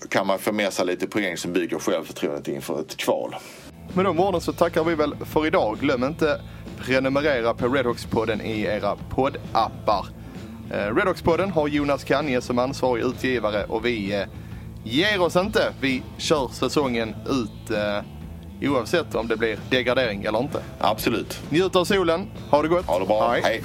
kan 0.09 0.27
man 0.27 0.39
få 0.39 0.53
med 0.53 0.73
sig 0.73 0.87
lite 0.87 1.07
poäng 1.07 1.37
som 1.37 1.53
bygger 1.53 1.79
självförtroendet 1.79 2.49
inför 2.49 2.81
ett 2.81 2.97
kval. 2.97 3.37
Med 3.95 4.05
de 4.05 4.21
orden 4.21 4.41
så 4.41 4.53
tackar 4.53 4.85
vi 4.85 4.95
väl 4.95 5.17
för 5.17 5.47
idag. 5.47 5.79
Glöm 5.81 6.05
inte 6.05 6.41
prenumerera 6.79 7.55
på 7.55 7.67
Redhawks-podden 7.67 8.43
i 8.43 8.63
era 8.63 8.97
poddappar. 9.11 10.07
Eh, 10.71 10.95
Redhawks-podden 10.95 11.51
har 11.51 11.69
Jonas 11.69 12.05
Kanje 12.05 12.41
som 12.41 12.59
ansvarig 12.59 13.05
utgivare 13.05 13.65
och 13.65 13.87
vi 13.87 14.15
eh, 14.15 14.27
ger 14.85 15.21
oss 15.21 15.37
inte. 15.37 15.73
Vi 15.81 16.03
kör 16.19 16.49
säsongen 16.49 17.15
ut 17.27 17.71
eh, 17.71 18.71
oavsett 18.71 19.15
om 19.15 19.29
det 19.29 19.37
blir 19.37 19.59
degradering 19.71 20.25
eller 20.25 20.39
inte. 20.39 20.63
Absolut. 20.79 21.41
Njut 21.51 21.77
av 21.77 21.85
solen, 21.85 22.27
ha 22.51 22.63
det 22.63 22.69
gott. 22.69 22.87
Ha 22.87 22.99
det 22.99 23.07
bra. 23.07 23.37
Hej. 23.43 23.65